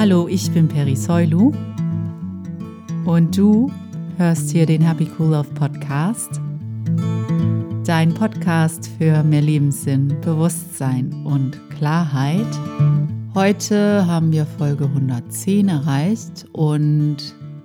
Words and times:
Hallo, 0.00 0.28
ich 0.28 0.50
bin 0.52 0.66
Peri 0.66 0.96
Soilu 0.96 1.52
und 3.04 3.36
du 3.36 3.70
hörst 4.16 4.48
hier 4.48 4.64
den 4.64 4.80
Happy 4.80 5.06
Cool 5.18 5.32
Love 5.32 5.50
Podcast. 5.50 6.40
Dein 7.84 8.14
Podcast 8.14 8.88
für 8.96 9.22
mehr 9.22 9.42
Lebenssinn, 9.42 10.18
Bewusstsein 10.22 11.12
und 11.26 11.60
Klarheit. 11.76 12.48
Heute 13.34 14.06
haben 14.06 14.32
wir 14.32 14.46
Folge 14.46 14.84
110 14.86 15.68
erreicht 15.68 16.46
und 16.54 17.18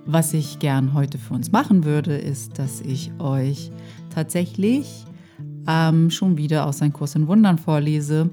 was 0.04 0.34
ich 0.34 0.58
gern 0.58 0.92
heute 0.92 1.16
für 1.16 1.32
uns 1.32 1.52
machen 1.52 1.84
würde, 1.84 2.18
ist, 2.18 2.58
dass 2.58 2.82
ich 2.82 3.12
euch 3.18 3.70
tatsächlich 4.14 5.06
ähm, 5.66 6.10
schon 6.10 6.36
wieder 6.36 6.66
aus 6.66 6.82
einem 6.82 6.92
Kurs 6.92 7.14
in 7.14 7.28
Wundern 7.28 7.56
vorlese. 7.56 8.28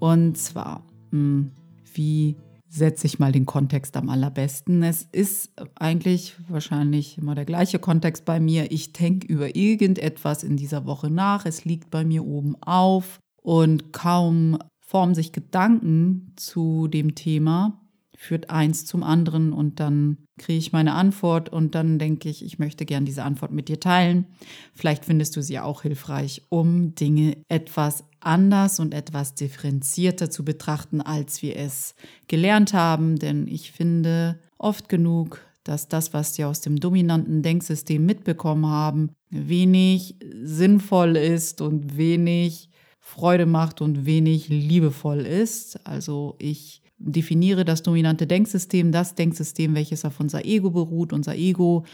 Und 0.00 0.36
zwar, 0.36 0.82
mh, 1.12 1.18
hm, 1.18 1.50
wie 1.94 2.36
setze 2.68 3.06
ich 3.06 3.18
mal 3.18 3.32
den 3.32 3.46
Kontext 3.46 3.96
am 3.96 4.08
allerbesten. 4.08 4.82
Es 4.82 5.02
ist 5.02 5.52
eigentlich 5.76 6.36
wahrscheinlich 6.48 7.18
immer 7.18 7.34
der 7.34 7.44
gleiche 7.44 7.78
Kontext 7.78 8.24
bei 8.24 8.40
mir. 8.40 8.70
Ich 8.70 8.92
denke 8.92 9.26
über 9.26 9.56
irgendetwas 9.56 10.42
in 10.42 10.56
dieser 10.56 10.84
Woche 10.86 11.10
nach. 11.10 11.46
Es 11.46 11.64
liegt 11.64 11.90
bei 11.90 12.04
mir 12.04 12.24
oben 12.24 12.56
auf 12.60 13.20
und 13.42 13.92
kaum 13.92 14.58
formen 14.80 15.14
sich 15.14 15.32
Gedanken 15.32 16.32
zu 16.36 16.88
dem 16.88 17.14
Thema, 17.14 17.80
führt 18.20 18.50
eins 18.50 18.84
zum 18.84 19.04
anderen 19.04 19.52
und 19.52 19.78
dann 19.78 20.18
kriege 20.38 20.58
ich 20.58 20.72
meine 20.72 20.94
Antwort 20.94 21.50
und 21.50 21.76
dann 21.76 22.00
denke 22.00 22.28
ich, 22.28 22.44
ich 22.44 22.58
möchte 22.58 22.84
gern 22.84 23.04
diese 23.04 23.22
Antwort 23.22 23.52
mit 23.52 23.68
dir 23.68 23.78
teilen. 23.78 24.26
Vielleicht 24.74 25.04
findest 25.04 25.36
du 25.36 25.42
sie 25.42 25.60
auch 25.60 25.82
hilfreich, 25.82 26.42
um 26.48 26.96
Dinge 26.96 27.36
etwas 27.48 28.04
anders 28.18 28.80
und 28.80 28.92
etwas 28.92 29.36
differenzierter 29.36 30.30
zu 30.30 30.44
betrachten, 30.44 31.00
als 31.00 31.42
wir 31.42 31.56
es 31.56 31.94
gelernt 32.26 32.72
haben. 32.72 33.20
Denn 33.20 33.46
ich 33.46 33.70
finde 33.70 34.40
oft 34.58 34.88
genug, 34.88 35.40
dass 35.62 35.86
das, 35.86 36.12
was 36.12 36.36
wir 36.38 36.48
aus 36.48 36.60
dem 36.60 36.80
dominanten 36.80 37.42
Denksystem 37.42 38.04
mitbekommen 38.04 38.66
haben, 38.66 39.10
wenig 39.30 40.16
sinnvoll 40.42 41.16
ist 41.16 41.60
und 41.60 41.96
wenig 41.96 42.68
Freude 42.98 43.46
macht 43.46 43.80
und 43.80 44.06
wenig 44.06 44.48
liebevoll 44.48 45.20
ist. 45.20 45.86
Also 45.86 46.34
ich 46.40 46.82
definiere 46.98 47.64
das 47.64 47.82
dominante 47.82 48.26
Denksystem, 48.26 48.92
das 48.92 49.14
Denksystem, 49.14 49.74
welches 49.74 50.04
auf 50.04 50.20
unser 50.20 50.44
Ego 50.44 50.70
beruht. 50.70 51.12
Unser 51.12 51.36
Ego 51.36 51.84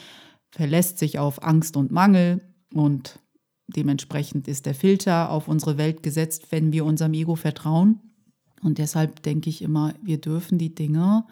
verlässt 0.50 0.98
sich 0.98 1.18
auf 1.18 1.42
Angst 1.42 1.76
und 1.76 1.90
Mangel 1.90 2.40
und 2.72 3.18
dementsprechend 3.66 4.48
ist 4.48 4.66
der 4.66 4.74
Filter 4.74 5.30
auf 5.30 5.48
unsere 5.48 5.78
Welt 5.78 6.02
gesetzt, 6.02 6.46
wenn 6.50 6.72
wir 6.72 6.84
unserem 6.84 7.14
Ego 7.14 7.34
vertrauen. 7.34 8.00
Und 8.62 8.78
deshalb 8.78 9.22
denke 9.22 9.50
ich 9.50 9.60
immer, 9.62 9.94
wir 10.02 10.18
dürfen 10.18 10.56
die 10.56 10.74
Dinge, 10.74 11.26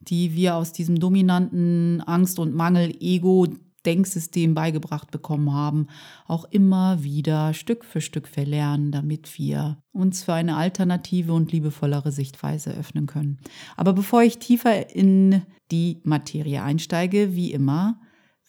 die 0.00 0.34
wir 0.34 0.54
aus 0.54 0.72
diesem 0.72 1.00
dominanten 1.00 2.00
Angst- 2.02 2.38
und 2.38 2.54
Mangel-Ego 2.54 3.48
Denksystem 3.86 4.54
beigebracht 4.54 5.10
bekommen 5.10 5.52
haben, 5.52 5.86
auch 6.26 6.44
immer 6.44 7.02
wieder 7.02 7.54
Stück 7.54 7.84
für 7.84 8.00
Stück 8.00 8.28
verlernen, 8.28 8.90
damit 8.92 9.38
wir 9.38 9.78
uns 9.92 10.24
für 10.24 10.34
eine 10.34 10.56
alternative 10.56 11.32
und 11.32 11.52
liebevollere 11.52 12.12
Sichtweise 12.12 12.70
öffnen 12.72 13.06
können. 13.06 13.38
Aber 13.76 13.92
bevor 13.92 14.22
ich 14.22 14.38
tiefer 14.38 14.94
in 14.94 15.42
die 15.70 16.00
Materie 16.04 16.62
einsteige, 16.62 17.34
wie 17.34 17.52
immer, 17.52 18.00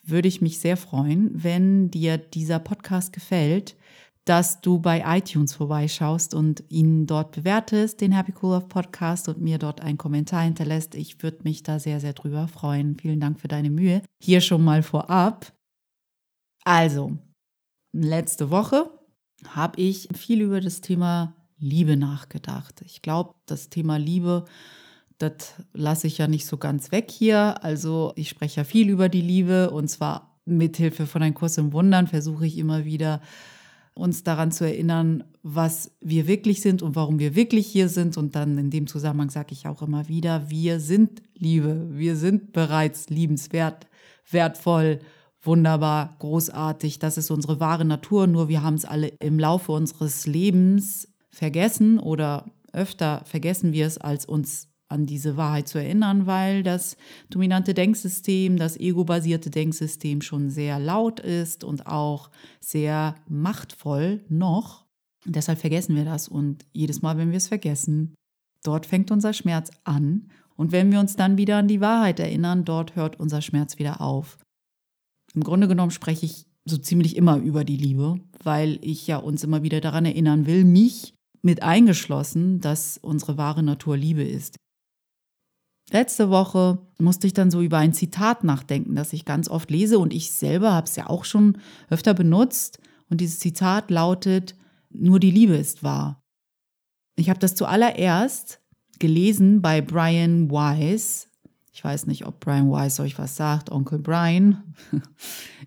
würde 0.03 0.27
ich 0.27 0.41
mich 0.41 0.59
sehr 0.59 0.77
freuen, 0.77 1.31
wenn 1.33 1.91
dir 1.91 2.17
dieser 2.17 2.59
Podcast 2.59 3.13
gefällt, 3.13 3.75
dass 4.27 4.59
du 4.59 4.79
bei 4.79 5.03
iTunes 5.17 5.53
vorbeischaust 5.53 6.33
und 6.33 6.61
ihn 6.67 7.07
dort 7.07 7.31
bewertest, 7.31 8.01
den 8.01 8.11
Happy 8.11 8.33
Cool 8.41 8.55
Love 8.55 8.67
Podcast 8.67 9.29
und 9.29 9.39
mir 9.39 9.57
dort 9.57 9.79
einen 9.79 9.97
Kommentar 9.97 10.43
hinterlässt. 10.43 10.95
Ich 10.95 11.23
würde 11.23 11.39
mich 11.43 11.63
da 11.63 11.79
sehr, 11.79 12.01
sehr 12.01 12.11
drüber 12.11 12.49
freuen. 12.49 12.97
Vielen 12.99 13.21
Dank 13.21 13.39
für 13.39 13.47
deine 13.47 13.69
Mühe. 13.69 14.01
Hier 14.21 14.41
schon 14.41 14.65
mal 14.65 14.83
vorab. 14.83 15.53
Also, 16.65 17.17
letzte 17.93 18.49
Woche 18.49 18.91
habe 19.47 19.79
ich 19.79 20.09
viel 20.13 20.41
über 20.41 20.59
das 20.59 20.81
Thema 20.81 21.33
Liebe 21.57 21.95
nachgedacht. 21.95 22.81
Ich 22.85 23.01
glaube, 23.01 23.33
das 23.45 23.69
Thema 23.69 23.97
Liebe, 23.97 24.43
das 25.19 25.53
lasse 25.71 26.07
ich 26.07 26.17
ja 26.17 26.27
nicht 26.27 26.45
so 26.45 26.57
ganz 26.57 26.91
weg 26.91 27.09
hier. 27.11 27.63
Also 27.63 28.11
ich 28.17 28.27
spreche 28.27 28.57
ja 28.57 28.63
viel 28.65 28.89
über 28.89 29.07
die 29.07 29.21
Liebe 29.21 29.71
und 29.71 29.87
zwar 29.87 30.37
mithilfe 30.43 31.07
von 31.07 31.23
einem 31.23 31.33
Kurs 31.33 31.57
im 31.57 31.71
Wundern 31.71 32.07
versuche 32.07 32.45
ich 32.45 32.57
immer 32.57 32.83
wieder 32.83 33.21
uns 33.97 34.23
daran 34.23 34.51
zu 34.51 34.65
erinnern, 34.65 35.23
was 35.43 35.91
wir 36.01 36.27
wirklich 36.27 36.61
sind 36.61 36.81
und 36.81 36.95
warum 36.95 37.19
wir 37.19 37.35
wirklich 37.35 37.67
hier 37.67 37.89
sind. 37.89 38.17
Und 38.17 38.35
dann 38.35 38.57
in 38.57 38.69
dem 38.69 38.87
Zusammenhang 38.87 39.29
sage 39.29 39.53
ich 39.53 39.67
auch 39.67 39.81
immer 39.81 40.07
wieder, 40.07 40.49
wir 40.49 40.79
sind 40.79 41.21
Liebe, 41.35 41.89
wir 41.91 42.15
sind 42.15 42.53
bereits 42.53 43.09
liebenswert, 43.09 43.87
wertvoll, 44.29 44.99
wunderbar, 45.41 46.15
großartig. 46.19 46.99
Das 46.99 47.17
ist 47.17 47.31
unsere 47.31 47.59
wahre 47.59 47.85
Natur, 47.85 48.27
nur 48.27 48.49
wir 48.49 48.63
haben 48.63 48.75
es 48.75 48.85
alle 48.85 49.07
im 49.19 49.39
Laufe 49.39 49.71
unseres 49.71 50.25
Lebens 50.25 51.07
vergessen 51.29 51.99
oder 51.99 52.45
öfter 52.73 53.21
vergessen 53.25 53.73
wir 53.73 53.87
es, 53.87 53.97
als 53.97 54.25
uns 54.25 54.67
an 54.89 55.05
diese 55.05 55.37
Wahrheit 55.37 55.67
zu 55.67 55.77
erinnern, 55.77 56.25
weil 56.25 56.63
das 56.63 56.97
dominante 57.29 57.73
Denksystem, 57.73 58.57
das 58.57 58.77
ego-basierte 58.77 59.49
Denksystem 59.49 60.21
schon 60.21 60.49
sehr 60.49 60.79
laut 60.79 61.19
ist 61.19 61.63
und 61.63 61.87
auch 61.87 62.29
sehr 62.59 63.15
machtvoll 63.27 64.23
noch. 64.29 64.85
Deshalb 65.25 65.59
vergessen 65.59 65.95
wir 65.95 66.05
das 66.05 66.27
und 66.27 66.65
jedes 66.71 67.01
Mal, 67.01 67.17
wenn 67.17 67.31
wir 67.31 67.37
es 67.37 67.49
vergessen, 67.49 68.15
dort 68.63 68.85
fängt 68.85 69.11
unser 69.11 69.33
Schmerz 69.33 69.71
an 69.83 70.29
und 70.55 70.71
wenn 70.71 70.91
wir 70.91 70.99
uns 70.99 71.15
dann 71.15 71.37
wieder 71.37 71.57
an 71.57 71.67
die 71.67 71.81
Wahrheit 71.81 72.19
erinnern, 72.19 72.65
dort 72.65 72.95
hört 72.95 73.19
unser 73.19 73.41
Schmerz 73.41 73.77
wieder 73.79 74.01
auf. 74.01 74.37
Im 75.35 75.43
Grunde 75.43 75.67
genommen 75.67 75.91
spreche 75.91 76.25
ich 76.25 76.45
so 76.65 76.77
ziemlich 76.77 77.15
immer 77.15 77.37
über 77.37 77.63
die 77.63 77.77
Liebe, 77.77 78.19
weil 78.43 78.79
ich 78.81 79.05
ja 79.07 79.17
uns 79.17 79.43
immer 79.43 79.63
wieder 79.63 79.81
daran 79.81 80.05
erinnern 80.05 80.45
will, 80.45 80.65
mich 80.65 81.13
mit 81.41 81.63
eingeschlossen, 81.63 82.59
dass 82.59 82.97
unsere 82.97 83.37
wahre 83.37 83.63
Natur 83.63 83.95
Liebe 83.95 84.23
ist. 84.23 84.57
Letzte 85.91 86.29
Woche 86.29 86.79
musste 86.99 87.27
ich 87.27 87.33
dann 87.33 87.49
so 87.49 87.61
über 87.61 87.77
ein 87.77 87.93
Zitat 87.93 88.43
nachdenken, 88.43 88.95
das 88.95 89.13
ich 89.13 89.23
ganz 89.23 89.49
oft 89.49 89.71
lese 89.71 89.99
und 89.99 90.13
ich 90.13 90.31
selber 90.31 90.73
habe 90.73 90.87
es 90.87 90.95
ja 90.97 91.07
auch 91.07 91.23
schon 91.23 91.59
öfter 91.89 92.13
benutzt. 92.13 92.79
Und 93.09 93.21
dieses 93.21 93.39
Zitat 93.39 93.89
lautet, 93.89 94.55
nur 94.89 95.19
die 95.19 95.31
Liebe 95.31 95.55
ist 95.55 95.83
wahr. 95.83 96.21
Ich 97.15 97.29
habe 97.29 97.39
das 97.39 97.55
zuallererst 97.55 98.59
gelesen 98.99 99.61
bei 99.61 99.81
Brian 99.81 100.51
Weiss. 100.51 101.29
Ich 101.71 101.83
weiß 101.83 102.07
nicht, 102.07 102.25
ob 102.25 102.41
Brian 102.41 102.69
Weiss 102.69 102.99
euch 102.99 103.17
was 103.17 103.37
sagt. 103.37 103.71
Onkel 103.71 103.99
Brian 103.99 104.73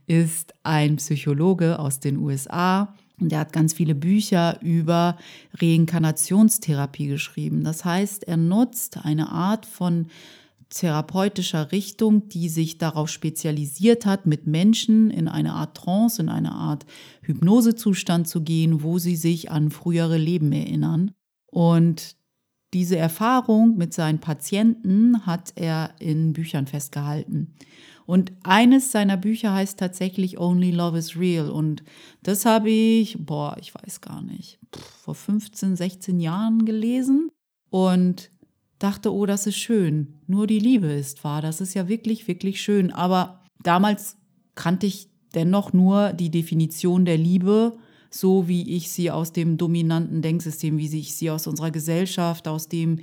ist 0.06 0.52
ein 0.64 0.96
Psychologe 0.96 1.78
aus 1.78 1.98
den 2.00 2.18
USA 2.18 2.94
und 3.20 3.32
er 3.32 3.40
hat 3.40 3.52
ganz 3.52 3.72
viele 3.72 3.94
Bücher 3.94 4.60
über 4.62 5.16
Reinkarnationstherapie 5.60 7.08
geschrieben. 7.08 7.64
Das 7.64 7.84
heißt, 7.84 8.24
er 8.24 8.36
nutzt 8.36 9.04
eine 9.04 9.30
Art 9.30 9.66
von 9.66 10.06
therapeutischer 10.70 11.72
Richtung, 11.72 12.28
die 12.28 12.48
sich 12.48 12.78
darauf 12.78 13.08
spezialisiert 13.08 14.06
hat, 14.06 14.26
mit 14.26 14.46
Menschen 14.46 15.10
in 15.10 15.28
eine 15.28 15.52
Art 15.52 15.76
Trance, 15.76 16.22
in 16.22 16.28
eine 16.28 16.52
Art 16.52 16.86
Hypnosezustand 17.22 18.28
zu 18.28 18.42
gehen, 18.42 18.82
wo 18.82 18.98
sie 18.98 19.16
sich 19.16 19.50
an 19.50 19.70
frühere 19.70 20.16
Leben 20.16 20.52
erinnern. 20.52 21.10
Und 21.46 22.16
diese 22.72 22.96
Erfahrung 22.96 23.76
mit 23.76 23.92
seinen 23.92 24.20
Patienten 24.20 25.26
hat 25.26 25.52
er 25.56 25.90
in 25.98 26.32
Büchern 26.32 26.68
festgehalten. 26.68 27.54
Und 28.10 28.32
eines 28.42 28.90
seiner 28.90 29.16
Bücher 29.16 29.54
heißt 29.54 29.78
tatsächlich 29.78 30.36
Only 30.36 30.72
Love 30.72 30.98
is 30.98 31.16
Real. 31.16 31.48
Und 31.48 31.84
das 32.24 32.44
habe 32.44 32.68
ich, 32.68 33.16
boah, 33.24 33.56
ich 33.60 33.72
weiß 33.72 34.00
gar 34.00 34.20
nicht, 34.20 34.58
vor 35.04 35.14
15, 35.14 35.76
16 35.76 36.18
Jahren 36.18 36.64
gelesen 36.64 37.30
und 37.70 38.32
dachte, 38.80 39.14
oh, 39.14 39.26
das 39.26 39.46
ist 39.46 39.58
schön. 39.58 40.18
Nur 40.26 40.48
die 40.48 40.58
Liebe 40.58 40.88
ist 40.88 41.22
wahr. 41.22 41.40
Das 41.40 41.60
ist 41.60 41.74
ja 41.74 41.86
wirklich, 41.86 42.26
wirklich 42.26 42.60
schön. 42.60 42.92
Aber 42.92 43.44
damals 43.62 44.16
kannte 44.56 44.88
ich 44.88 45.08
dennoch 45.36 45.72
nur 45.72 46.12
die 46.12 46.32
Definition 46.32 47.04
der 47.04 47.16
Liebe, 47.16 47.78
so 48.10 48.48
wie 48.48 48.74
ich 48.74 48.90
sie 48.90 49.12
aus 49.12 49.32
dem 49.32 49.56
dominanten 49.56 50.20
Denksystem, 50.20 50.78
wie 50.78 50.98
ich 50.98 51.14
sie 51.14 51.30
aus 51.30 51.46
unserer 51.46 51.70
Gesellschaft, 51.70 52.48
aus 52.48 52.66
dem, 52.66 52.98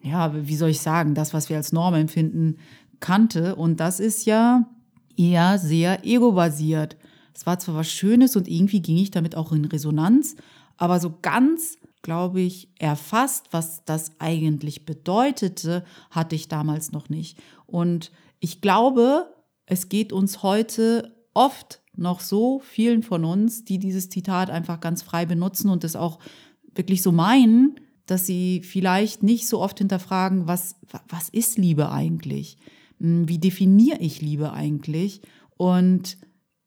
ja, 0.00 0.32
wie 0.46 0.54
soll 0.54 0.70
ich 0.70 0.80
sagen, 0.80 1.16
das, 1.16 1.34
was 1.34 1.48
wir 1.48 1.56
als 1.56 1.72
Norm 1.72 1.94
empfinden, 1.94 2.58
kannte. 3.04 3.54
Und 3.54 3.80
das 3.80 4.00
ist 4.00 4.24
ja 4.24 4.66
eher 5.14 5.58
sehr 5.58 6.06
ego-basiert. 6.06 6.96
Es 7.34 7.44
war 7.44 7.58
zwar 7.58 7.76
was 7.76 7.90
Schönes 7.90 8.34
und 8.34 8.48
irgendwie 8.48 8.80
ging 8.80 8.96
ich 8.96 9.10
damit 9.10 9.36
auch 9.36 9.52
in 9.52 9.66
Resonanz, 9.66 10.36
aber 10.78 10.98
so 11.00 11.18
ganz, 11.20 11.76
glaube 12.00 12.40
ich, 12.40 12.70
erfasst, 12.78 13.48
was 13.50 13.84
das 13.84 14.12
eigentlich 14.20 14.86
bedeutete, 14.86 15.84
hatte 16.10 16.34
ich 16.34 16.48
damals 16.48 16.92
noch 16.92 17.10
nicht. 17.10 17.38
Und 17.66 18.10
ich 18.40 18.62
glaube, 18.62 19.34
es 19.66 19.88
geht 19.90 20.12
uns 20.12 20.42
heute 20.42 21.14
oft 21.34 21.82
noch 21.96 22.20
so 22.20 22.60
vielen 22.60 23.02
von 23.02 23.24
uns, 23.24 23.64
die 23.64 23.78
dieses 23.78 24.08
Zitat 24.08 24.48
einfach 24.48 24.80
ganz 24.80 25.02
frei 25.02 25.26
benutzen 25.26 25.68
und 25.68 25.84
es 25.84 25.94
auch 25.94 26.18
wirklich 26.74 27.02
so 27.02 27.12
meinen, 27.12 27.78
dass 28.06 28.26
sie 28.26 28.62
vielleicht 28.62 29.22
nicht 29.22 29.46
so 29.46 29.60
oft 29.60 29.78
hinterfragen, 29.78 30.46
was, 30.46 30.76
was 31.08 31.28
ist 31.28 31.58
Liebe 31.58 31.90
eigentlich? 31.90 32.56
Hm, 33.00 33.28
wie 33.28 33.38
definiere 33.38 33.98
ich 33.98 34.20
Liebe 34.20 34.52
eigentlich? 34.52 35.20
Und 35.56 36.18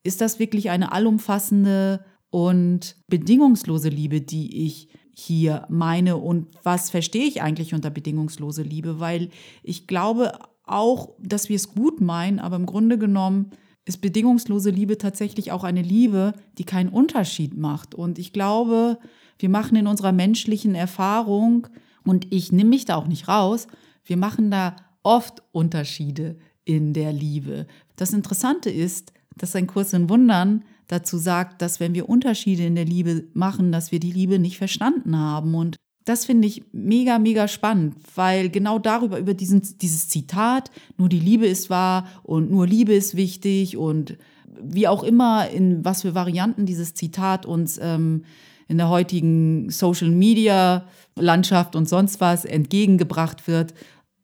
ist 0.04 0.22
das 0.22 0.40
wirklich 0.40 0.70
eine 0.70 0.92
allumfassende 0.92 2.06
und 2.30 2.96
bedingungslose 3.08 3.90
Liebe, 3.90 4.22
die 4.22 4.66
ich 4.66 4.90
hier 5.14 5.66
meine? 5.70 6.18
Und 6.18 6.48
was 6.64 6.90
verstehe 6.90 7.26
ich 7.26 7.42
eigentlich 7.42 7.74
unter 7.74 7.90
bedingungslose 7.90 8.64
Liebe? 8.64 9.00
Weil 9.00 9.30
ich 9.64 9.88
glaube 9.88 10.40
auch, 10.64 11.16
dass 11.20 11.50
wir 11.50 11.56
es 11.56 11.74
gut 11.74 12.02
meinen, 12.02 12.40
aber 12.40 12.56
im 12.56 12.66
Grunde 12.66 12.98
genommen 12.98 13.52
ist 13.86 14.02
bedingungslose 14.02 14.70
Liebe 14.70 14.98
tatsächlich 14.98 15.52
auch 15.52 15.64
eine 15.64 15.82
Liebe, 15.82 16.34
die 16.58 16.66
keinen 16.66 16.90
Unterschied 16.90 17.58
macht. 17.58 17.96
Und 17.96 18.20
ich 18.20 18.34
glaube, 18.34 19.00
wir 19.40 19.50
machen 19.50 19.78
in 19.78 19.88
unserer 19.88 20.12
menschlichen 20.12 20.76
Erfahrung, 20.76 21.68
und 22.04 22.34
ich 22.34 22.52
nehme 22.52 22.70
mich 22.70 22.86
da 22.86 22.96
auch 22.96 23.08
nicht 23.08 23.28
raus, 23.28 23.68
wir 24.06 24.18
machen 24.18 24.50
da 24.50 24.76
oft 25.08 25.42
Unterschiede 25.54 26.36
in 26.66 26.92
der 26.92 27.14
Liebe. 27.14 27.66
Das 27.96 28.12
Interessante 28.12 28.70
ist, 28.70 29.14
dass 29.38 29.56
ein 29.56 29.66
Kurs 29.66 29.94
in 29.94 30.10
Wundern 30.10 30.66
dazu 30.88 31.18
sagt, 31.18 31.62
dass 31.62 31.80
wenn 31.80 31.94
wir 31.94 32.10
Unterschiede 32.10 32.66
in 32.66 32.76
der 32.76 32.84
Liebe 32.84 33.24
machen, 33.34 33.72
dass 33.72 33.94
wir 33.94 34.02
die 34.02 34.12
Liebe 34.12 34.38
nicht 34.38 34.58
verstanden 34.58 35.18
haben. 35.18 35.56
Und 35.56 35.78
das 36.04 36.26
finde 36.26 36.50
ich 36.50 36.64
mega, 36.74 37.20
mega 37.20 37.48
spannend, 37.48 37.96
weil 38.16 38.50
genau 38.50 38.80
darüber, 38.80 39.18
über 39.18 39.34
diesen, 39.34 39.62
dieses 39.80 40.10
Zitat, 40.10 40.72
nur 40.98 41.08
die 41.08 41.22
Liebe 41.22 41.48
ist 41.48 41.70
wahr 41.70 42.06
und 42.24 42.52
nur 42.52 42.68
Liebe 42.68 42.94
ist 42.94 43.16
wichtig 43.16 43.78
und 43.78 44.18
wie 44.62 44.90
auch 44.90 45.04
immer, 45.04 45.50
in 45.50 45.86
was 45.86 46.02
für 46.02 46.16
Varianten 46.16 46.66
dieses 46.66 46.94
Zitat 46.96 47.46
uns 47.46 47.80
ähm, 47.82 48.26
in 48.68 48.78
der 48.78 48.90
heutigen 48.90 49.70
Social 49.70 50.10
Media 50.10 50.86
Landschaft 51.16 51.76
und 51.76 51.88
sonst 51.88 52.20
was 52.20 52.46
entgegengebracht 52.46 53.48
wird. 53.48 53.74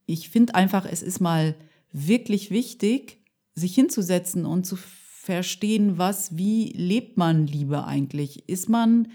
Ich 0.05 0.29
finde 0.29 0.55
einfach, 0.55 0.85
es 0.85 1.01
ist 1.01 1.19
mal 1.19 1.55
wirklich 1.91 2.51
wichtig, 2.51 3.19
sich 3.55 3.75
hinzusetzen 3.75 4.45
und 4.45 4.65
zu 4.65 4.75
verstehen, 4.75 5.97
was, 5.97 6.37
wie 6.37 6.73
lebt 6.73 7.17
man 7.17 7.47
Liebe 7.47 7.85
eigentlich? 7.85 8.49
Ist 8.49 8.67
man 8.67 9.09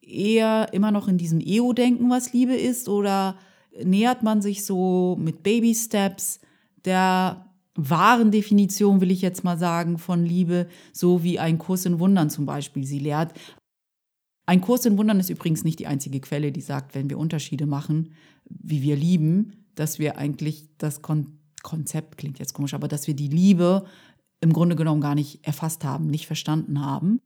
eher 0.00 0.72
immer 0.72 0.90
noch 0.90 1.08
in 1.08 1.18
diesem 1.18 1.40
Ego-Denken, 1.40 2.08
was 2.08 2.32
Liebe 2.32 2.54
ist, 2.54 2.88
oder 2.88 3.36
nähert 3.84 4.22
man 4.22 4.42
sich 4.42 4.64
so 4.64 5.16
mit 5.20 5.42
Baby-Steps 5.42 6.40
der 6.84 7.46
wahren 7.74 8.30
Definition, 8.30 9.00
will 9.00 9.10
ich 9.10 9.22
jetzt 9.22 9.44
mal 9.44 9.58
sagen, 9.58 9.98
von 9.98 10.24
Liebe, 10.24 10.66
so 10.92 11.22
wie 11.22 11.38
ein 11.38 11.58
Kurs 11.58 11.84
in 11.86 11.98
Wundern 11.98 12.30
zum 12.30 12.46
Beispiel 12.46 12.84
sie 12.84 12.98
lehrt. 12.98 13.32
Ein 14.46 14.60
Kurs 14.60 14.84
in 14.86 14.98
Wundern 14.98 15.20
ist 15.20 15.30
übrigens 15.30 15.62
nicht 15.62 15.78
die 15.78 15.86
einzige 15.86 16.20
Quelle, 16.20 16.52
die 16.52 16.60
sagt, 16.60 16.94
wenn 16.94 17.08
wir 17.08 17.18
Unterschiede 17.18 17.66
machen, 17.66 18.14
wie 18.44 18.82
wir 18.82 18.96
lieben, 18.96 19.59
dass 19.80 19.98
wir 19.98 20.18
eigentlich 20.18 20.68
das 20.78 21.02
Kon 21.02 21.38
Konzept, 21.62 22.16
klingt 22.16 22.38
jetzt 22.38 22.54
komisch, 22.54 22.72
aber 22.72 22.88
dass 22.88 23.06
wir 23.06 23.14
die 23.14 23.28
Liebe 23.28 23.84
im 24.40 24.54
Grunde 24.54 24.76
genommen 24.76 25.02
gar 25.02 25.14
nicht 25.14 25.46
erfasst 25.46 25.84
haben, 25.84 26.06
nicht 26.06 26.26
verstanden 26.26 26.80
haben. 26.80 27.20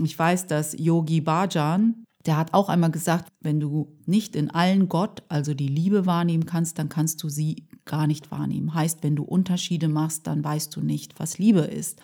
Ich 0.00 0.16
weiß, 0.16 0.46
dass 0.46 0.76
Yogi 0.78 1.20
Bhajan, 1.20 2.04
der 2.24 2.36
hat 2.36 2.54
auch 2.54 2.68
einmal 2.68 2.92
gesagt, 2.92 3.32
wenn 3.40 3.58
du 3.58 3.98
nicht 4.06 4.36
in 4.36 4.50
allen 4.50 4.88
Gott, 4.88 5.24
also 5.28 5.54
die 5.54 5.66
Liebe 5.66 6.06
wahrnehmen 6.06 6.46
kannst, 6.46 6.78
dann 6.78 6.88
kannst 6.88 7.22
du 7.22 7.28
sie 7.28 7.66
gar 7.84 8.06
nicht 8.06 8.30
wahrnehmen. 8.30 8.74
Heißt, 8.74 9.02
wenn 9.02 9.16
du 9.16 9.24
Unterschiede 9.24 9.88
machst, 9.88 10.28
dann 10.28 10.44
weißt 10.44 10.76
du 10.76 10.80
nicht, 10.80 11.18
was 11.18 11.38
Liebe 11.38 11.62
ist. 11.62 12.00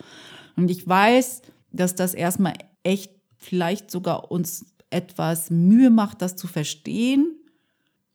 Und 0.57 0.69
ich 0.69 0.85
weiß, 0.85 1.41
dass 1.71 1.95
das 1.95 2.13
erstmal 2.13 2.55
echt 2.83 3.13
vielleicht 3.37 3.91
sogar 3.91 4.29
uns 4.31 4.65
etwas 4.89 5.49
Mühe 5.51 5.89
macht, 5.89 6.21
das 6.21 6.35
zu 6.35 6.47
verstehen, 6.47 7.37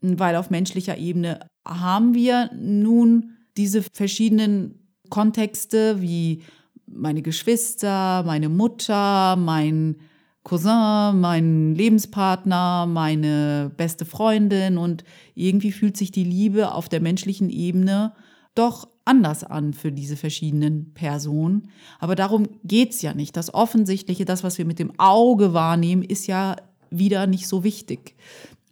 weil 0.00 0.36
auf 0.36 0.50
menschlicher 0.50 0.98
Ebene 0.98 1.46
haben 1.64 2.14
wir 2.14 2.50
nun 2.54 3.32
diese 3.56 3.82
verschiedenen 3.82 4.78
Kontexte 5.10 6.00
wie 6.00 6.42
meine 6.86 7.22
Geschwister, 7.22 8.22
meine 8.24 8.48
Mutter, 8.48 9.36
mein 9.36 9.96
Cousin, 10.44 11.20
mein 11.20 11.74
Lebenspartner, 11.74 12.86
meine 12.86 13.70
beste 13.76 14.04
Freundin 14.04 14.76
und 14.76 15.04
irgendwie 15.34 15.72
fühlt 15.72 15.96
sich 15.96 16.10
die 16.10 16.24
Liebe 16.24 16.72
auf 16.72 16.88
der 16.88 17.00
menschlichen 17.00 17.48
Ebene 17.48 18.12
doch 18.54 18.88
anders 19.04 19.44
an 19.44 19.72
für 19.72 19.92
diese 19.92 20.16
verschiedenen 20.16 20.92
Personen. 20.94 21.68
Aber 21.98 22.14
darum 22.14 22.48
geht 22.64 22.90
es 22.92 23.02
ja 23.02 23.14
nicht. 23.14 23.36
Das 23.36 23.54
Offensichtliche, 23.54 24.24
das, 24.24 24.44
was 24.44 24.58
wir 24.58 24.64
mit 24.64 24.78
dem 24.78 24.98
Auge 24.98 25.54
wahrnehmen, 25.54 26.02
ist 26.02 26.26
ja 26.26 26.56
wieder 26.90 27.26
nicht 27.26 27.48
so 27.48 27.64
wichtig. 27.64 28.14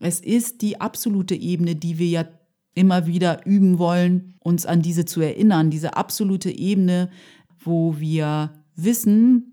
Es 0.00 0.20
ist 0.20 0.62
die 0.62 0.80
absolute 0.80 1.34
Ebene, 1.34 1.76
die 1.76 1.98
wir 1.98 2.08
ja 2.08 2.24
immer 2.74 3.06
wieder 3.06 3.46
üben 3.46 3.78
wollen, 3.78 4.34
uns 4.40 4.66
an 4.66 4.82
diese 4.82 5.04
zu 5.04 5.20
erinnern, 5.20 5.70
diese 5.70 5.96
absolute 5.96 6.50
Ebene, 6.50 7.10
wo 7.58 7.98
wir 7.98 8.52
wissen, 8.76 9.50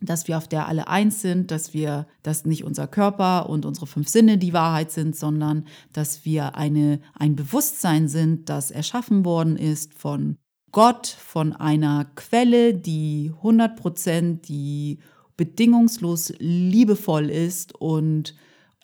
dass 0.00 0.28
wir 0.28 0.38
auf 0.38 0.46
der 0.46 0.68
alle 0.68 0.88
eins 0.88 1.20
sind, 1.22 1.50
dass 1.50 1.74
wir, 1.74 2.06
dass 2.22 2.44
nicht 2.44 2.64
unser 2.64 2.86
Körper 2.86 3.48
und 3.48 3.66
unsere 3.66 3.86
fünf 3.86 4.08
Sinne 4.08 4.38
die 4.38 4.52
Wahrheit 4.52 4.92
sind, 4.92 5.16
sondern 5.16 5.66
dass 5.92 6.24
wir 6.24 6.56
eine, 6.56 7.00
ein 7.14 7.34
Bewusstsein 7.34 8.08
sind, 8.08 8.48
das 8.48 8.70
erschaffen 8.70 9.24
worden 9.24 9.56
ist 9.56 9.94
von 9.94 10.36
Gott, 10.70 11.06
von 11.06 11.52
einer 11.52 12.04
Quelle, 12.14 12.74
die 12.74 13.32
100 13.38 13.76
Prozent, 13.76 14.48
die 14.48 14.98
bedingungslos 15.36 16.32
liebevoll 16.38 17.30
ist 17.30 17.74
und 17.74 18.34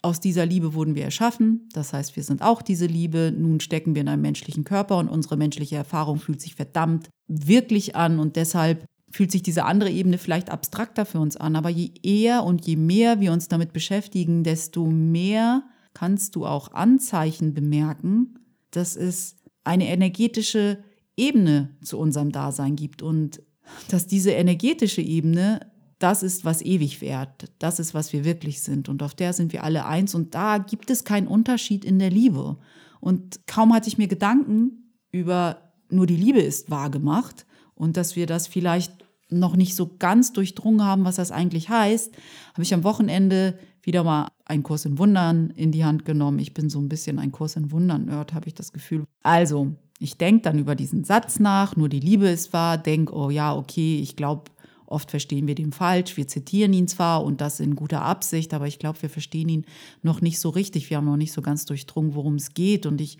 aus 0.04 0.20
dieser 0.20 0.44
Liebe 0.44 0.74
wurden 0.74 0.94
wir 0.94 1.04
erschaffen, 1.04 1.68
das 1.72 1.92
heißt, 1.92 2.14
wir 2.14 2.22
sind 2.22 2.42
auch 2.42 2.62
diese 2.62 2.86
Liebe. 2.86 3.32
Nun 3.36 3.60
stecken 3.60 3.94
wir 3.94 4.02
in 4.02 4.08
einem 4.08 4.22
menschlichen 4.22 4.64
Körper 4.64 4.98
und 4.98 5.08
unsere 5.08 5.36
menschliche 5.36 5.76
Erfahrung 5.76 6.18
fühlt 6.18 6.40
sich 6.40 6.54
verdammt 6.54 7.08
wirklich 7.26 7.96
an 7.96 8.18
und 8.18 8.36
deshalb 8.36 8.84
fühlt 9.10 9.30
sich 9.30 9.42
diese 9.42 9.64
andere 9.64 9.90
Ebene 9.90 10.18
vielleicht 10.18 10.50
abstrakter 10.50 11.06
für 11.06 11.20
uns 11.20 11.36
an. 11.36 11.56
Aber 11.56 11.70
je 11.70 11.90
eher 12.02 12.44
und 12.44 12.66
je 12.66 12.76
mehr 12.76 13.20
wir 13.20 13.32
uns 13.32 13.48
damit 13.48 13.72
beschäftigen, 13.72 14.44
desto 14.44 14.86
mehr 14.86 15.62
kannst 15.94 16.36
du 16.36 16.44
auch 16.44 16.72
Anzeichen 16.72 17.54
bemerken, 17.54 18.34
dass 18.72 18.96
es 18.96 19.36
eine 19.62 19.88
energetische 19.88 20.84
Ebene 21.16 21.70
zu 21.82 21.98
unserem 21.98 22.30
Dasein 22.30 22.76
gibt 22.76 23.02
und 23.02 23.40
dass 23.88 24.06
diese 24.06 24.32
energetische 24.32 25.00
Ebene 25.00 25.60
das 25.98 26.22
ist, 26.22 26.44
was 26.44 26.62
ewig 26.62 27.00
währt. 27.00 27.50
Das 27.58 27.78
ist, 27.78 27.94
was 27.94 28.12
wir 28.12 28.24
wirklich 28.24 28.62
sind. 28.62 28.88
Und 28.88 29.02
auf 29.02 29.14
der 29.14 29.32
sind 29.32 29.52
wir 29.52 29.64
alle 29.64 29.86
eins. 29.86 30.14
Und 30.14 30.34
da 30.34 30.58
gibt 30.58 30.90
es 30.90 31.04
keinen 31.04 31.26
Unterschied 31.26 31.84
in 31.84 31.98
der 31.98 32.10
Liebe. 32.10 32.56
Und 33.00 33.46
kaum 33.46 33.72
hatte 33.72 33.88
ich 33.88 33.98
mir 33.98 34.08
Gedanken 34.08 34.92
über 35.10 35.64
nur 35.90 36.06
die 36.06 36.16
Liebe 36.16 36.40
ist 36.40 36.70
wahr 36.70 36.90
gemacht 36.90 37.46
und 37.74 37.96
dass 37.96 38.16
wir 38.16 38.26
das 38.26 38.46
vielleicht 38.46 39.04
noch 39.30 39.56
nicht 39.56 39.74
so 39.74 39.96
ganz 39.98 40.32
durchdrungen 40.32 40.84
haben, 40.84 41.04
was 41.04 41.16
das 41.16 41.32
eigentlich 41.32 41.68
heißt, 41.68 42.14
habe 42.52 42.62
ich 42.62 42.74
am 42.74 42.84
Wochenende 42.84 43.58
wieder 43.82 44.04
mal 44.04 44.28
einen 44.44 44.62
Kurs 44.62 44.84
in 44.84 44.98
Wundern 44.98 45.50
in 45.50 45.72
die 45.72 45.84
Hand 45.84 46.04
genommen. 46.04 46.38
Ich 46.38 46.54
bin 46.54 46.70
so 46.70 46.78
ein 46.78 46.88
bisschen 46.88 47.18
ein 47.18 47.32
Kurs 47.32 47.56
in 47.56 47.70
Wundern-Nerd, 47.70 48.34
habe 48.34 48.48
ich 48.48 48.54
das 48.54 48.72
Gefühl. 48.72 49.04
Also, 49.22 49.72
ich 49.98 50.18
denke 50.18 50.42
dann 50.42 50.58
über 50.58 50.74
diesen 50.74 51.04
Satz 51.04 51.38
nach, 51.38 51.76
nur 51.76 51.88
die 51.88 52.00
Liebe 52.00 52.28
ist 52.28 52.52
wahr, 52.52 52.78
denke, 52.78 53.14
oh 53.14 53.30
ja, 53.30 53.54
okay, 53.54 54.00
ich 54.00 54.16
glaube, 54.16 54.50
Oft 54.86 55.10
verstehen 55.10 55.46
wir 55.46 55.54
den 55.54 55.72
falsch. 55.72 56.16
Wir 56.16 56.28
zitieren 56.28 56.72
ihn 56.72 56.88
zwar 56.88 57.24
und 57.24 57.40
das 57.40 57.60
in 57.60 57.74
guter 57.74 58.02
Absicht, 58.02 58.54
aber 58.54 58.66
ich 58.66 58.78
glaube, 58.78 59.02
wir 59.02 59.10
verstehen 59.10 59.48
ihn 59.48 59.64
noch 60.02 60.20
nicht 60.20 60.40
so 60.40 60.50
richtig. 60.50 60.90
Wir 60.90 60.98
haben 60.98 61.06
noch 61.06 61.16
nicht 61.16 61.32
so 61.32 61.42
ganz 61.42 61.64
durchdrungen, 61.64 62.14
worum 62.14 62.34
es 62.36 62.54
geht. 62.54 62.86
Und 62.86 63.00
ich 63.00 63.18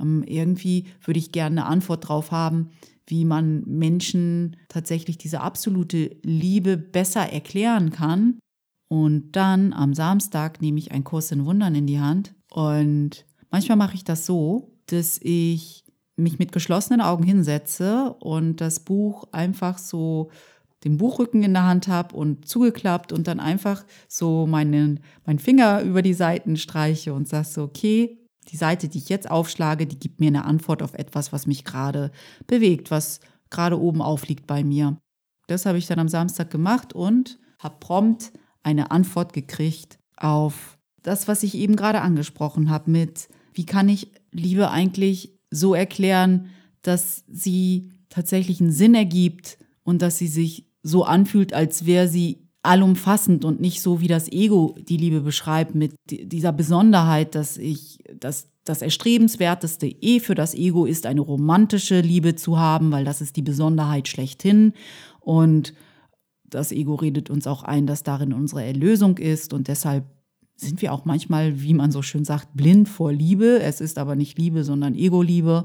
ähm, 0.00 0.24
irgendwie 0.26 0.86
würde 1.04 1.18
ich 1.18 1.32
gerne 1.32 1.62
eine 1.62 1.70
Antwort 1.70 2.08
drauf 2.08 2.30
haben, 2.30 2.70
wie 3.06 3.24
man 3.24 3.62
Menschen 3.66 4.56
tatsächlich 4.68 5.16
diese 5.18 5.40
absolute 5.40 6.16
Liebe 6.22 6.76
besser 6.76 7.32
erklären 7.32 7.90
kann. 7.90 8.38
Und 8.88 9.32
dann 9.32 9.72
am 9.72 9.94
Samstag 9.94 10.60
nehme 10.60 10.78
ich 10.78 10.92
einen 10.92 11.04
Kurs 11.04 11.32
in 11.32 11.44
Wundern 11.44 11.74
in 11.74 11.86
die 11.86 12.00
Hand. 12.00 12.34
Und 12.50 13.24
manchmal 13.50 13.76
mache 13.76 13.94
ich 13.94 14.04
das 14.04 14.26
so, 14.26 14.72
dass 14.86 15.18
ich 15.22 15.84
mich 16.16 16.38
mit 16.38 16.52
geschlossenen 16.52 17.00
Augen 17.00 17.24
hinsetze 17.24 18.14
und 18.20 18.60
das 18.60 18.80
Buch 18.80 19.24
einfach 19.32 19.78
so 19.78 20.30
den 20.84 20.98
Buchrücken 20.98 21.42
in 21.42 21.54
der 21.54 21.64
Hand 21.64 21.88
habe 21.88 22.14
und 22.14 22.46
zugeklappt 22.46 23.12
und 23.12 23.26
dann 23.26 23.40
einfach 23.40 23.84
so 24.08 24.46
meinen, 24.46 25.00
meinen 25.24 25.38
Finger 25.38 25.82
über 25.82 26.02
die 26.02 26.14
Seiten 26.14 26.56
streiche 26.56 27.14
und 27.14 27.28
sage 27.28 27.46
so, 27.46 27.62
okay, 27.62 28.18
die 28.48 28.56
Seite, 28.56 28.88
die 28.88 28.98
ich 28.98 29.08
jetzt 29.08 29.30
aufschlage, 29.30 29.86
die 29.86 29.98
gibt 29.98 30.20
mir 30.20 30.28
eine 30.28 30.44
Antwort 30.44 30.82
auf 30.82 30.94
etwas, 30.94 31.32
was 31.32 31.46
mich 31.46 31.64
gerade 31.64 32.12
bewegt, 32.46 32.90
was 32.90 33.20
gerade 33.50 33.80
oben 33.80 34.02
aufliegt 34.02 34.46
bei 34.46 34.62
mir. 34.62 34.98
Das 35.48 35.66
habe 35.66 35.78
ich 35.78 35.86
dann 35.86 35.98
am 35.98 36.08
Samstag 36.08 36.50
gemacht 36.50 36.92
und 36.92 37.38
habe 37.58 37.76
prompt 37.80 38.32
eine 38.62 38.90
Antwort 38.90 39.32
gekriegt 39.32 39.98
auf 40.16 40.78
das, 41.02 41.28
was 41.28 41.42
ich 41.42 41.54
eben 41.54 41.76
gerade 41.76 42.00
angesprochen 42.00 42.68
habe 42.68 42.90
mit, 42.90 43.28
wie 43.54 43.66
kann 43.66 43.88
ich 43.88 44.12
Liebe 44.32 44.70
eigentlich 44.70 45.38
so 45.50 45.74
erklären, 45.74 46.50
dass 46.82 47.24
sie 47.28 47.92
tatsächlich 48.08 48.60
einen 48.60 48.72
Sinn 48.72 48.94
ergibt 48.94 49.58
und 49.86 50.02
dass 50.02 50.18
sie 50.18 50.26
sich 50.26 50.66
so 50.82 51.04
anfühlt, 51.04 51.54
als 51.54 51.86
wäre 51.86 52.08
sie 52.08 52.48
allumfassend 52.62 53.44
und 53.44 53.60
nicht 53.60 53.80
so, 53.80 54.00
wie 54.00 54.08
das 54.08 54.30
Ego 54.30 54.74
die 54.80 54.96
Liebe 54.96 55.20
beschreibt, 55.20 55.76
mit 55.76 55.94
dieser 56.10 56.52
Besonderheit, 56.52 57.36
dass 57.36 57.56
ich 57.56 58.02
das, 58.18 58.48
das 58.64 58.82
Erstrebenswerteste 58.82 59.86
eh 59.86 60.18
für 60.18 60.34
das 60.34 60.54
Ego 60.54 60.84
ist, 60.84 61.06
eine 61.06 61.20
romantische 61.20 62.00
Liebe 62.00 62.34
zu 62.34 62.58
haben, 62.58 62.90
weil 62.90 63.04
das 63.04 63.20
ist 63.20 63.36
die 63.36 63.42
Besonderheit 63.42 64.08
schlechthin. 64.08 64.72
Und 65.20 65.72
das 66.44 66.72
Ego 66.72 66.96
redet 66.96 67.30
uns 67.30 67.46
auch 67.46 67.62
ein, 67.62 67.86
dass 67.86 68.02
darin 68.02 68.32
unsere 68.32 68.64
Erlösung 68.64 69.18
ist. 69.18 69.52
Und 69.52 69.68
deshalb 69.68 70.04
sind 70.56 70.82
wir 70.82 70.92
auch 70.92 71.04
manchmal, 71.04 71.62
wie 71.62 71.74
man 71.74 71.92
so 71.92 72.02
schön 72.02 72.24
sagt, 72.24 72.48
blind 72.54 72.88
vor 72.88 73.12
Liebe. 73.12 73.60
Es 73.60 73.80
ist 73.80 73.98
aber 73.98 74.16
nicht 74.16 74.36
Liebe, 74.36 74.64
sondern 74.64 74.96
Ego-Liebe. 74.96 75.64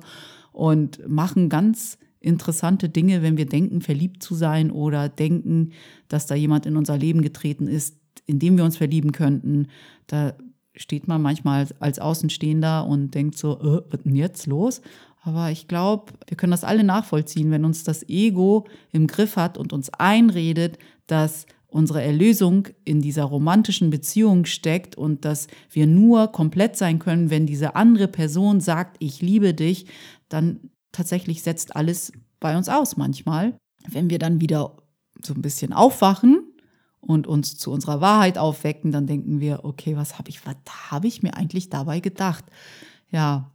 Und 0.51 1.07
machen 1.07 1.49
ganz 1.49 1.97
interessante 2.21 2.87
Dinge, 2.87 3.21
wenn 3.21 3.37
wir 3.37 3.47
denken, 3.47 3.81
verliebt 3.81 4.23
zu 4.23 4.35
sein 4.35 4.71
oder 4.71 5.09
denken, 5.09 5.71
dass 6.07 6.27
da 6.27 6.35
jemand 6.35 6.65
in 6.65 6.77
unser 6.77 6.97
Leben 6.97 7.21
getreten 7.21 7.67
ist, 7.67 7.97
in 8.25 8.39
dem 8.39 8.57
wir 8.57 8.63
uns 8.63 8.77
verlieben 8.77 9.11
könnten. 9.11 9.67
Da 10.07 10.33
steht 10.75 11.07
man 11.07 11.21
manchmal 11.21 11.67
als 11.79 11.99
Außenstehender 11.99 12.85
und 12.85 13.13
denkt 13.13 13.37
so, 13.37 13.59
äh, 13.59 13.81
was 13.89 14.03
denn 14.03 14.15
jetzt 14.15 14.45
los? 14.45 14.81
Aber 15.23 15.51
ich 15.51 15.67
glaube, 15.67 16.13
wir 16.27 16.37
können 16.37 16.51
das 16.51 16.63
alle 16.63 16.83
nachvollziehen, 16.83 17.51
wenn 17.51 17.65
uns 17.65 17.83
das 17.83 18.07
Ego 18.07 18.67
im 18.91 19.07
Griff 19.07 19.35
hat 19.35 19.57
und 19.57 19.73
uns 19.73 19.89
einredet, 19.93 20.77
dass 21.07 21.45
unsere 21.67 22.01
Erlösung 22.01 22.67
in 22.83 23.01
dieser 23.01 23.23
romantischen 23.23 23.91
Beziehung 23.91 24.45
steckt 24.45 24.97
und 24.97 25.23
dass 25.23 25.47
wir 25.71 25.87
nur 25.87 26.27
komplett 26.31 26.75
sein 26.75 26.99
können, 26.99 27.29
wenn 27.29 27.45
diese 27.45 27.75
andere 27.75 28.07
Person 28.07 28.59
sagt, 28.59 28.97
ich 28.99 29.21
liebe 29.21 29.53
dich, 29.53 29.85
dann 30.27 30.71
tatsächlich 30.91 31.43
setzt 31.43 31.75
alles 31.75 32.11
bei 32.39 32.57
uns 32.57 32.69
aus 32.69 32.97
manchmal. 32.97 33.57
Wenn 33.87 34.09
wir 34.09 34.19
dann 34.19 34.41
wieder 34.41 34.77
so 35.21 35.33
ein 35.33 35.41
bisschen 35.41 35.73
aufwachen 35.73 36.43
und 36.99 37.27
uns 37.27 37.57
zu 37.57 37.71
unserer 37.71 38.01
Wahrheit 38.01 38.37
aufwecken, 38.37 38.91
dann 38.91 39.07
denken 39.07 39.39
wir, 39.39 39.65
okay, 39.65 39.95
was 39.95 40.17
habe 40.17 40.29
ich, 40.29 40.45
was 40.45 40.55
habe 40.89 41.07
ich 41.07 41.23
mir 41.23 41.35
eigentlich 41.35 41.69
dabei 41.69 41.99
gedacht? 41.99 42.45
Ja, 43.09 43.51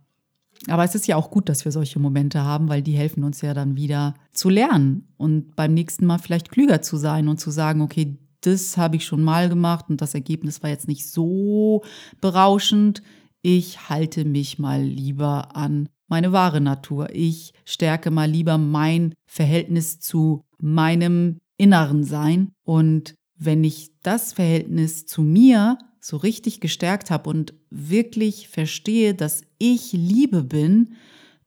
aber 0.69 0.85
es 0.85 0.95
ist 0.95 1.07
ja 1.07 1.16
auch 1.16 1.31
gut, 1.31 1.49
dass 1.49 1.64
wir 1.64 1.73
solche 1.73 1.99
Momente 1.99 2.43
haben, 2.43 2.69
weil 2.69 2.83
die 2.83 2.97
helfen 2.97 3.25
uns 3.25 3.40
ja 3.43 3.55
dann 3.55 3.76
wieder 3.76 4.14
zu 4.33 4.49
lernen 4.49 5.09
und 5.16 5.55
beim 5.55 5.75
nächsten 5.75 6.07
Mal 6.07 6.19
vielleicht 6.19 6.50
klüger 6.50 6.83
zu 6.83 6.97
sein 6.97 7.28
und 7.28 7.38
zu 7.38 7.50
sagen, 7.50 7.83
okay, 7.83 8.19
das 8.40 8.76
habe 8.76 8.97
ich 8.97 9.05
schon 9.05 9.23
mal 9.23 9.49
gemacht 9.49 9.87
und 9.88 10.00
das 10.00 10.14
Ergebnis 10.14 10.62
war 10.62 10.71
jetzt 10.71 10.88
nicht 10.88 11.07
so 11.07 11.83
berauschend. 12.21 13.02
Ich 13.43 13.88
halte 13.88 14.25
mich 14.25 14.59
mal 14.59 14.83
lieber 14.83 15.55
an 15.57 15.88
meine 16.08 16.32
wahre 16.32 16.60
Natur. 16.60 17.08
Ich 17.12 17.52
stärke 17.64 18.10
mal 18.10 18.30
lieber 18.30 18.58
mein 18.58 19.14
Verhältnis 19.26 19.98
zu 20.00 20.42
meinem 20.58 21.38
inneren 21.58 22.04
Sein 22.04 22.52
und 22.64 23.14
wenn 23.38 23.64
ich 23.64 23.90
das 24.02 24.32
Verhältnis 24.32 25.06
zu 25.06 25.22
mir 25.22 25.78
so 26.00 26.16
richtig 26.16 26.60
gestärkt 26.60 27.10
habe 27.10 27.28
und 27.28 27.54
wirklich 27.70 28.48
verstehe, 28.48 29.14
dass 29.14 29.42
ich 29.58 29.92
Liebe 29.92 30.44
bin, 30.44 30.94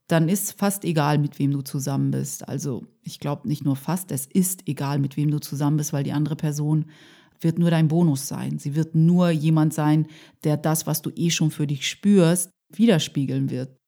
dann 0.08 0.28
ist 0.28 0.58
fast 0.60 0.86
egal, 0.86 1.18
mit 1.18 1.40
wem 1.40 1.52
du 1.52 1.62
zusammen 1.62 2.12
bist. 2.12 2.48
Also 2.48 2.86
ich 3.04 3.20
glaube 3.20 3.48
nicht 3.48 3.64
nur 3.64 3.76
fast, 3.76 4.12
es 4.12 4.26
ist 4.26 4.68
egal, 4.68 5.00
mit 5.00 5.18
wem 5.18 5.32
du 5.32 5.40
zusammen 5.40 5.78
bist, 5.78 5.94
weil 5.94 6.04
die 6.04 6.12
andere 6.12 6.36
Person 6.36 6.86
wird 7.40 7.58
nur 7.58 7.70
dein 7.70 7.88
Bonus 7.88 8.28
sein. 8.28 8.60
Sie 8.60 8.76
wird 8.76 8.96
nur 8.96 9.30
jemand 9.30 9.74
sein, 9.74 10.08
der 10.44 10.58
das, 10.58 10.88
was 10.88 11.02
du 11.02 11.10
eh 11.16 11.30
schon 11.30 11.52
für 11.52 11.68
dich 11.68 11.88
spürst, 11.88 12.52
widerspiegeln 12.74 13.50
wird. 13.50 13.79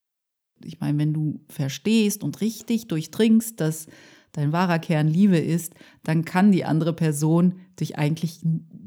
Ich 0.64 0.80
meine, 0.80 0.98
wenn 0.98 1.12
du 1.12 1.40
verstehst 1.48 2.22
und 2.22 2.40
richtig 2.40 2.88
durchdringst, 2.88 3.60
dass 3.60 3.86
dein 4.32 4.52
wahrer 4.52 4.78
Kern 4.78 5.08
Liebe 5.08 5.38
ist, 5.38 5.74
dann 6.02 6.24
kann 6.24 6.52
die 6.52 6.64
andere 6.64 6.92
Person 6.92 7.54
dich 7.78 7.98
eigentlich 7.98 8.40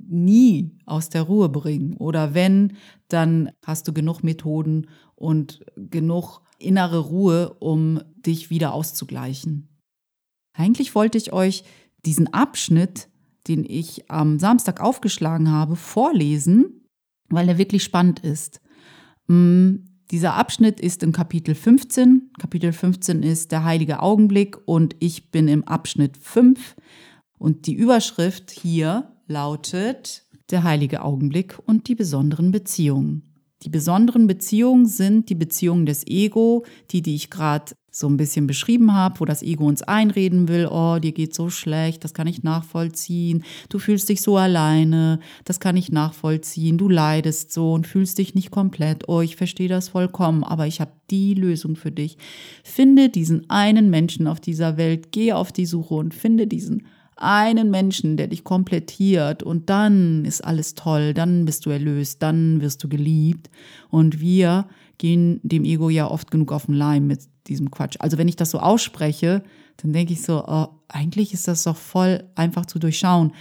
nie 0.08 0.72
aus 0.86 1.10
der 1.10 1.24
Ruhe 1.24 1.50
bringen. 1.50 1.96
Oder 1.98 2.34
wenn, 2.34 2.74
dann 3.08 3.52
hast 3.66 3.88
du 3.88 3.94
genug 3.94 4.24
Methoden 4.24 4.88
und 5.16 5.66
genug 5.76 6.42
innere 6.60 7.00
Ruhe, 7.00 7.54
um 7.60 8.02
dich 8.16 8.50
wieder 8.50 8.74
auszugleichen. 8.74 9.70
Eigentlich 10.54 10.96
wollte 10.96 11.18
ich 11.18 11.34
euch 11.34 11.64
diesen 12.06 12.34
Abschnitt, 12.34 13.10
den 13.48 13.66
ich 13.66 14.10
am 14.10 14.40
Samstag 14.40 14.82
aufgeschlagen 14.82 15.52
habe, 15.52 15.76
vorlesen, 15.76 16.88
weil 17.30 17.50
er 17.50 17.58
wirklich 17.58 17.84
spannend 17.84 18.20
ist. 18.22 18.62
Dieser 20.12 20.36
Abschnitt 20.36 20.80
ist 20.80 21.02
im 21.02 21.12
Kapitel 21.12 21.56
15. 21.56 22.32
Kapitel 22.40 22.72
15 22.72 23.24
ist 23.24 23.52
der 23.52 23.64
heilige 23.64 24.02
Augenblick 24.02 24.58
und 24.66 24.96
ich 25.00 25.32
bin 25.32 25.48
im 25.48 25.64
Abschnitt 25.64 26.18
5. 26.18 26.76
Und 27.40 27.66
die 27.66 27.74
Überschrift 27.74 28.52
hier 28.52 29.12
lautet 29.28 30.24
der 30.52 30.64
heilige 30.64 31.02
Augenblick 31.02 31.58
und 31.66 31.88
die 31.88 31.96
besonderen 31.96 32.52
Beziehungen. 32.52 33.35
Die 33.66 33.70
besonderen 33.70 34.28
Beziehungen 34.28 34.86
sind 34.86 35.30
die 35.30 35.36
Beziehungen 35.36 35.88
des 35.88 36.06
Ego, 36.06 36.66
die, 36.92 37.02
die 37.02 37.16
ich 37.16 37.32
gerade 37.32 37.74
so 37.90 38.08
ein 38.08 38.18
bisschen 38.18 38.46
beschrieben 38.46 38.94
habe, 38.94 39.20
wo 39.20 39.26
das 39.26 39.42
Ego 39.42 39.66
uns 39.66 39.82
einreden 39.82 40.48
will, 40.48 40.68
oh, 40.68 41.00
dir 41.00 41.14
geht 41.14 41.34
so 41.34 41.50
schlecht, 41.50 42.04
das 42.04 42.14
kann 42.14 42.28
ich 42.28 42.44
nachvollziehen, 42.44 43.44
du 43.70 43.80
fühlst 43.80 44.10
dich 44.10 44.22
so 44.22 44.38
alleine, 44.38 45.20
das 45.46 45.60
kann 45.60 45.78
ich 45.78 45.92
nachvollziehen, 45.92 46.78
du 46.78 46.90
leidest 46.90 47.52
so 47.54 47.74
und 47.74 47.88
fühlst 47.88 48.20
dich 48.20 48.36
nicht 48.36 48.52
komplett, 48.52 49.08
oh, 49.08 49.22
ich 49.22 49.36
verstehe 49.36 49.70
das 49.70 49.90
vollkommen, 49.90 50.44
aber 50.44 50.68
ich 50.68 50.80
habe 50.80 50.92
die 51.10 51.34
Lösung 51.34 51.76
für 51.76 51.92
dich. 51.92 52.18
Finde 52.64 53.10
diesen 53.10 53.50
einen 53.50 53.90
Menschen 53.90 54.28
auf 54.28 54.40
dieser 54.40 54.78
Welt, 54.78 55.12
geh 55.12 55.34
auf 55.34 55.52
die 55.52 55.66
Suche 55.66 55.96
und 55.96 56.14
finde 56.14 56.46
diesen 56.46 56.86
einen 57.16 57.72
Menschen, 57.72 58.18
der 58.18 58.28
dich 58.28 58.44
komplettiert 58.44 59.42
und 59.42 59.70
dann 59.70 60.26
ist 60.26 60.44
alles 60.44 60.76
toll, 60.76 61.14
dann 61.14 61.46
bist 61.46 61.66
du 61.66 61.70
erlöst, 61.70 62.22
dann 62.22 62.62
wirst 62.62 62.84
du 62.84 62.90
geliebt. 62.90 63.50
Und 63.90 64.20
wir 64.20 64.66
gehen 64.98 65.40
dem 65.44 65.64
Ego 65.64 65.90
ja 65.90 66.10
oft 66.10 66.32
genug 66.32 66.52
auf 66.52 66.66
den 66.66 66.76
Leim 66.76 67.08
mit 67.08 67.22
diesem 67.48 67.72
Quatsch. 67.72 67.96
Also 68.00 68.18
wenn 68.18 68.28
ich 68.28 68.36
das 68.36 68.52
so 68.52 68.60
ausspreche, 68.60 69.44
dann 69.78 69.94
denke 69.94 70.14
ich 70.14 70.22
so, 70.22 70.44
oh, 70.46 70.68
eigentlich 70.88 71.34
ist 71.34 71.48
das 71.48 71.64
doch 71.64 71.78
voll 71.78 72.24
einfach 72.36 72.66
zu 72.66 72.80
durchschauen. 72.80 73.32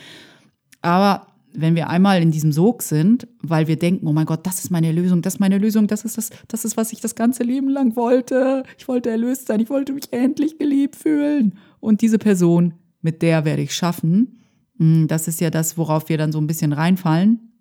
Aber 0.82 1.26
wenn 1.52 1.76
wir 1.76 1.88
einmal 1.88 2.20
in 2.20 2.32
diesem 2.32 2.52
Sog 2.52 2.82
sind, 2.82 3.28
weil 3.40 3.68
wir 3.68 3.76
denken, 3.76 4.06
oh 4.06 4.12
mein 4.12 4.26
Gott, 4.26 4.46
das 4.46 4.58
ist 4.58 4.70
meine 4.70 4.90
Lösung, 4.90 5.22
das 5.22 5.34
ist 5.34 5.40
meine 5.40 5.58
Lösung, 5.58 5.86
das 5.86 6.04
ist 6.04 6.18
das, 6.18 6.30
das 6.48 6.64
ist, 6.64 6.76
was 6.76 6.92
ich 6.92 7.00
das 7.00 7.14
ganze 7.14 7.44
Leben 7.44 7.68
lang 7.68 7.94
wollte. 7.94 8.64
Ich 8.76 8.88
wollte 8.88 9.10
erlöst 9.10 9.46
sein, 9.46 9.60
ich 9.60 9.70
wollte 9.70 9.92
mich 9.92 10.12
endlich 10.12 10.58
geliebt 10.58 10.96
fühlen. 10.96 11.56
Und 11.78 12.02
diese 12.02 12.18
Person 12.18 12.74
mit 13.04 13.22
der 13.22 13.44
werde 13.44 13.62
ich 13.62 13.74
schaffen. 13.74 14.40
Mm, 14.78 15.06
das 15.06 15.28
ist 15.28 15.40
ja 15.40 15.50
das, 15.50 15.76
worauf 15.78 16.08
wir 16.08 16.18
dann 16.18 16.32
so 16.32 16.40
ein 16.40 16.46
bisschen 16.46 16.72
reinfallen, 16.72 17.52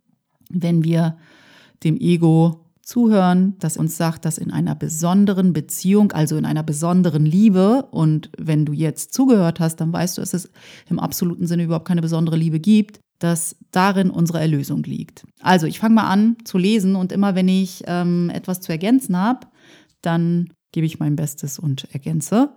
wenn 0.50 0.84
wir 0.84 1.18
dem 1.84 1.98
Ego 1.98 2.64
zuhören, 2.82 3.56
das 3.60 3.78
uns 3.78 3.96
sagt, 3.96 4.26
dass 4.26 4.38
in 4.38 4.52
einer 4.52 4.76
besonderen 4.76 5.54
Beziehung, 5.54 6.12
also 6.12 6.36
in 6.38 6.46
einer 6.46 6.64
besonderen 6.64 7.26
Liebe, 7.26 7.88
und 7.92 8.30
wenn 8.38 8.66
du 8.66 8.74
jetzt 8.74 9.14
zugehört 9.14 9.60
hast, 9.60 9.78
dann 9.78 9.94
weißt 9.94 10.18
du, 10.18 10.22
dass 10.22 10.34
es 10.34 10.50
im 10.90 11.00
absoluten 11.00 11.48
Sinne 11.48 11.64
überhaupt 11.64 11.88
keine 11.88 12.02
besondere 12.02 12.36
Liebe 12.36 12.60
gibt, 12.60 13.00
dass 13.20 13.56
darin 13.72 14.10
unsere 14.10 14.42
Erlösung 14.42 14.84
liegt. 14.84 15.26
Also 15.40 15.66
ich 15.66 15.80
fange 15.80 15.96
mal 15.96 16.10
an 16.10 16.36
zu 16.44 16.58
lesen 16.58 16.96
und 16.96 17.14
immer 17.14 17.36
wenn 17.36 17.48
ich 17.48 17.84
ähm, 17.88 18.30
etwas 18.30 18.60
zu 18.60 18.72
ergänzen 18.72 19.18
habe, 19.18 19.48
dann 20.02 20.50
gebe 20.74 20.86
ich 20.86 21.00
mein 21.00 21.16
Bestes 21.16 21.58
und 21.58 21.88
ergänze. 21.94 22.50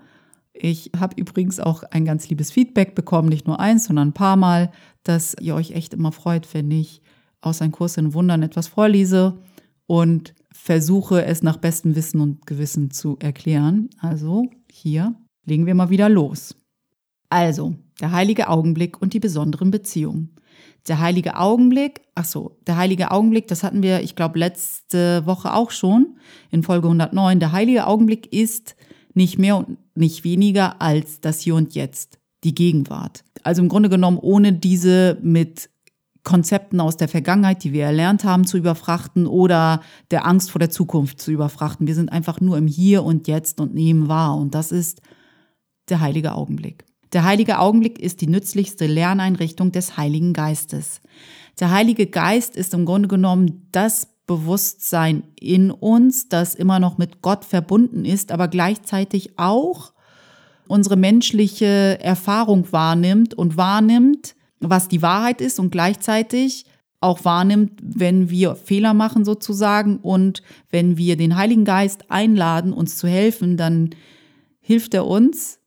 Ich 0.59 0.91
habe 0.99 1.15
übrigens 1.21 1.61
auch 1.61 1.83
ein 1.85 2.05
ganz 2.05 2.29
liebes 2.29 2.51
Feedback 2.51 2.95
bekommen, 2.95 3.29
nicht 3.29 3.47
nur 3.47 3.61
eins, 3.61 3.85
sondern 3.85 4.09
ein 4.09 4.15
paar 4.15 4.37
Mal, 4.37 4.71
dass 5.03 5.37
ihr 5.41 5.55
euch 5.55 5.73
echt 5.73 5.95
immer 5.95 6.13
freut, 6.13 6.53
wenn 6.55 6.71
ich 6.71 7.03
aus 7.41 7.63
einem 7.63 7.73
Kurs 7.73 7.97
in 7.97 8.15
Wundern 8.15 8.43
etwas 8.43 8.69
vorlese 8.69 9.39
und 9.87 10.35
versuche 10.53 11.25
es 11.25 11.43
nach 11.43 11.59
bestem 11.59 11.95
Wissen 11.95 12.21
und 12.21 12.47
Gewissen 12.47 12.91
zu 12.91 13.17
erklären. 13.21 13.91
Also 14.01 14.47
hier 14.71 15.15
legen 15.45 15.67
wir 15.67 15.75
mal 15.75 15.91
wieder 15.91 16.09
los. 16.09 16.57
Also, 17.29 17.75
der 18.01 18.13
heilige 18.13 18.49
Augenblick 18.49 19.01
und 19.01 19.13
die 19.13 19.21
besonderen 19.21 19.71
Beziehungen. 19.71 20.35
Der 20.89 21.01
heilige 21.01 21.37
Augenblick, 21.37 22.03
ach 22.15 22.25
so, 22.25 22.59
der 22.67 22.77
heilige 22.77 23.11
Augenblick, 23.11 23.49
das 23.49 23.65
hatten 23.65 23.83
wir, 23.83 24.03
ich 24.03 24.15
glaube, 24.15 24.39
letzte 24.39 25.27
Woche 25.27 25.53
auch 25.53 25.73
schon 25.73 26.19
in 26.51 26.63
Folge 26.63 26.87
109. 26.87 27.41
Der 27.41 27.53
heilige 27.53 27.87
Augenblick 27.87 28.33
ist 28.33 28.77
nicht 29.15 29.39
mehr 29.39 29.57
und 29.57 29.79
nicht 29.97 30.25
weniger 30.25 30.81
als 30.81 31.21
das 31.21 31.41
Hier 31.41 31.55
und 31.55 31.75
Jetzt, 31.75 32.19
die 32.45 32.55
Gegenwart. 32.55 33.25
Also 33.43 33.63
im 33.63 33.69
Grunde 33.69 33.89
genommen, 33.89 34.19
ohne 34.19 34.53
diese 34.53 35.19
mit 35.23 35.71
Konzepten 36.27 36.81
aus 36.81 36.97
der 36.97 37.09
Vergangenheit, 37.09 37.63
die 37.63 37.73
wir 37.73 37.85
erlernt 37.85 38.25
haben, 38.25 38.47
zu 38.47 38.59
überfrachten 38.59 39.29
oder 39.29 39.81
der 40.11 40.27
Angst 40.27 40.51
vor 40.51 40.59
der 40.59 40.71
Zukunft 40.71 41.21
zu 41.21 41.31
überfrachten. 41.31 41.87
Wir 41.87 41.95
sind 41.95 42.11
einfach 42.11 42.41
nur 42.41 42.59
im 42.59 42.67
Hier 42.67 43.05
und 43.05 43.29
Jetzt 43.29 43.61
und 43.61 43.75
nehmen 43.75 44.09
wahr. 44.09 44.37
Und 44.37 44.55
das 44.55 44.73
ist 44.73 45.01
der 45.89 46.01
heilige 46.01 46.35
Augenblick. 46.35 46.85
Der 47.13 47.25
heilige 47.25 47.61
Augenblick 47.61 48.01
ist 48.01 48.21
die 48.21 48.27
nützlichste 48.27 48.87
Lerneinrichtung 48.87 49.71
des 49.71 49.97
Heiligen 49.97 50.33
Geistes. 50.33 51.01
Der 51.61 51.71
Heilige 51.71 52.09
Geist 52.09 52.57
ist 52.57 52.75
im 52.75 52.85
Grunde 52.85 53.09
genommen 53.09 53.69
das 53.71 54.09
Bewusstsein 54.27 55.23
in 55.39 55.71
uns, 55.71 56.29
das 56.29 56.55
immer 56.55 56.81
noch 56.81 56.99
mit 56.99 57.23
Gott 57.23 57.45
verbunden 57.45 58.05
ist, 58.05 58.33
aber 58.33 58.49
gleichzeitig 58.49 59.39
auch 59.39 59.93
unsere 60.69 60.97
menschliche 60.97 61.99
Erfahrung 62.01 62.71
wahrnimmt 62.73 63.35
und 63.35 63.57
wahrnimmt, 63.57 64.35
was 64.61 64.89
die 64.89 65.03
Wahrheit 65.03 65.41
ist 65.41 65.61
und 65.61 65.71
gleichzeitig 65.71 66.67
auch 67.01 67.25
wahrnimmt, 67.25 67.79
wenn 67.83 68.31
wir 68.31 68.57
Fehler 68.57 68.95
machen 68.95 69.25
sozusagen 69.25 69.99
und 69.99 70.43
wenn 70.71 70.97
wir 70.97 71.17
den 71.17 71.37
Heiligen 71.37 71.65
Geist 71.65 72.11
einladen, 72.11 72.73
uns 72.73 72.97
zu 72.97 73.07
helfen, 73.07 73.57
dann 73.57 73.91
hilft 74.61 74.95
er 74.95 75.07
uns, 75.07 75.61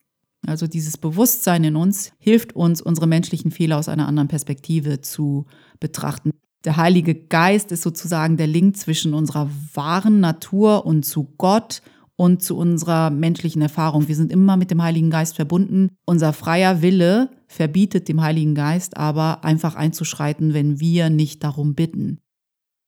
also 0.46 0.68
dieses 0.68 0.98
Bewusstsein 0.98 1.64
in 1.64 1.76
uns, 1.76 2.12
hilft 2.20 2.56
uns, 2.56 2.82
unsere 2.82 3.08
menschlichen 3.08 3.52
Fehler 3.52 3.78
aus 3.78 3.90
einer 3.90 4.08
anderen 4.08 4.28
Perspektive 4.28 5.02
zu 5.02 5.46
betrachten. 5.80 6.32
Der 6.66 6.78
Heilige 6.78 7.16
Geist 7.16 7.72
ist 7.72 7.84
sozusagen 7.84 8.36
der 8.36 8.48
Link 8.48 8.76
zwischen 8.76 9.14
unserer 9.14 9.50
wahren 9.74 10.20
Natur 10.20 10.86
und 10.86 11.06
zu 11.06 11.34
Gott 11.38 11.82
und 12.18 12.44
zu 12.44 12.58
unserer 12.58 13.12
menschlichen 13.12 13.62
Erfahrung. 13.62 14.10
Wir 14.10 14.16
sind 14.16 14.32
immer 14.32 14.58
mit 14.58 14.72
dem 14.72 14.84
Heiligen 14.84 15.10
Geist 15.10 15.38
verbunden. 15.38 15.92
Unser 16.06 16.34
freier 16.34 16.82
Wille 16.82 17.30
verbietet 17.48 18.10
dem 18.10 18.22
Heiligen 18.22 18.56
Geist 18.56 18.98
aber 18.98 19.46
einfach 19.46 19.76
einzuschreiten, 19.76 20.54
wenn 20.54 20.82
wir 20.82 21.10
nicht 21.10 21.46
darum 21.46 21.76
bitten. 21.76 22.20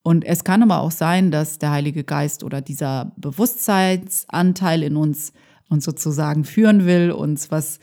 Und 0.04 0.26
es 0.26 0.44
kann 0.44 0.64
aber 0.64 0.82
auch 0.82 0.92
sein, 0.92 1.32
dass 1.32 1.60
der 1.60 1.72
Heilige 1.72 2.04
Geist 2.04 2.44
oder 2.44 2.60
dieser 2.60 3.14
Bewusstseinsanteil 3.18 4.84
in 4.84 4.98
uns 4.98 5.32
uns 5.70 5.86
sozusagen 5.86 6.44
führen 6.44 6.86
will, 6.86 7.12
uns 7.12 7.50
was 7.50 7.80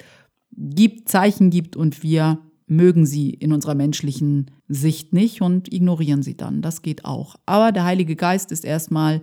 gibt, 0.50 1.09
Zeichen 1.09 1.49
gibt 1.49 1.76
und 1.76 2.02
wir 2.02 2.38
mögen 2.71 3.07
sie 3.07 3.31
in 3.31 3.53
unserer 3.53 3.75
menschlichen 3.75 4.51
Sicht 4.69 5.13
nicht 5.13 5.41
und 5.41 5.73
ignorieren 5.73 6.23
sie 6.23 6.37
dann. 6.37 6.63
Das 6.63 6.83
geht 6.83 7.05
auch. 7.05 7.37
Aber 7.47 7.73
der 7.73 7.85
Heilige 7.85 8.17
Geist 8.17 8.53
ist 8.53 8.65
erstmal 8.65 9.23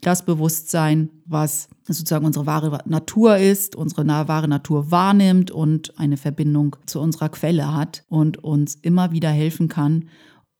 das 0.00 0.24
Bewusstsein, 0.24 1.10
was 1.26 1.68
sozusagen 1.84 2.24
unsere 2.24 2.46
wahre 2.46 2.80
Natur 2.86 3.36
ist, 3.36 3.74
unsere 3.74 4.06
wahre 4.06 4.48
Natur 4.48 4.90
wahrnimmt 4.90 5.50
und 5.50 5.98
eine 5.98 6.16
Verbindung 6.16 6.76
zu 6.86 7.00
unserer 7.00 7.28
Quelle 7.28 7.74
hat 7.74 8.04
und 8.08 8.42
uns 8.42 8.76
immer 8.76 9.12
wieder 9.12 9.30
helfen 9.30 9.68
kann, 9.68 10.08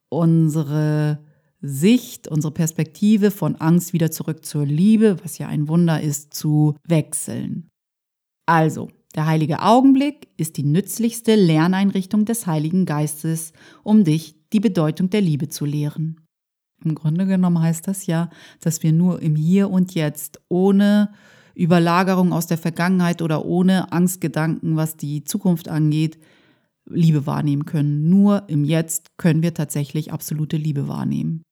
unsere 0.08 1.20
Sicht, 1.60 2.28
unsere 2.28 2.52
Perspektive 2.52 3.30
von 3.30 3.56
Angst 3.56 3.92
wieder 3.92 4.10
zurück 4.10 4.44
zur 4.44 4.64
Liebe, 4.64 5.16
was 5.22 5.38
ja 5.38 5.48
ein 5.48 5.68
Wunder 5.68 6.00
ist, 6.00 6.34
zu 6.34 6.74
wechseln. 6.86 7.68
Also, 8.46 8.88
der 9.18 9.26
heilige 9.26 9.62
Augenblick 9.62 10.28
ist 10.36 10.58
die 10.58 10.62
nützlichste 10.62 11.34
Lerneinrichtung 11.34 12.24
des 12.24 12.46
Heiligen 12.46 12.86
Geistes, 12.86 13.52
um 13.82 14.04
dich 14.04 14.36
die 14.52 14.60
Bedeutung 14.60 15.10
der 15.10 15.22
Liebe 15.22 15.48
zu 15.48 15.64
lehren. 15.64 16.20
Im 16.84 16.94
Grunde 16.94 17.26
genommen 17.26 17.60
heißt 17.60 17.88
das 17.88 18.06
ja, 18.06 18.30
dass 18.60 18.84
wir 18.84 18.92
nur 18.92 19.20
im 19.20 19.34
Hier 19.34 19.70
und 19.70 19.96
Jetzt 19.96 20.40
ohne 20.48 21.10
Überlagerung 21.56 22.32
aus 22.32 22.46
der 22.46 22.58
Vergangenheit 22.58 23.20
oder 23.20 23.44
ohne 23.44 23.90
Angstgedanken, 23.90 24.76
was 24.76 24.96
die 24.96 25.24
Zukunft 25.24 25.66
angeht, 25.66 26.20
Liebe 26.88 27.26
wahrnehmen 27.26 27.64
können. 27.64 28.08
Nur 28.08 28.44
im 28.48 28.64
Jetzt 28.64 29.08
können 29.16 29.42
wir 29.42 29.52
tatsächlich 29.52 30.12
absolute 30.12 30.56
Liebe 30.56 30.86
wahrnehmen. 30.86 31.42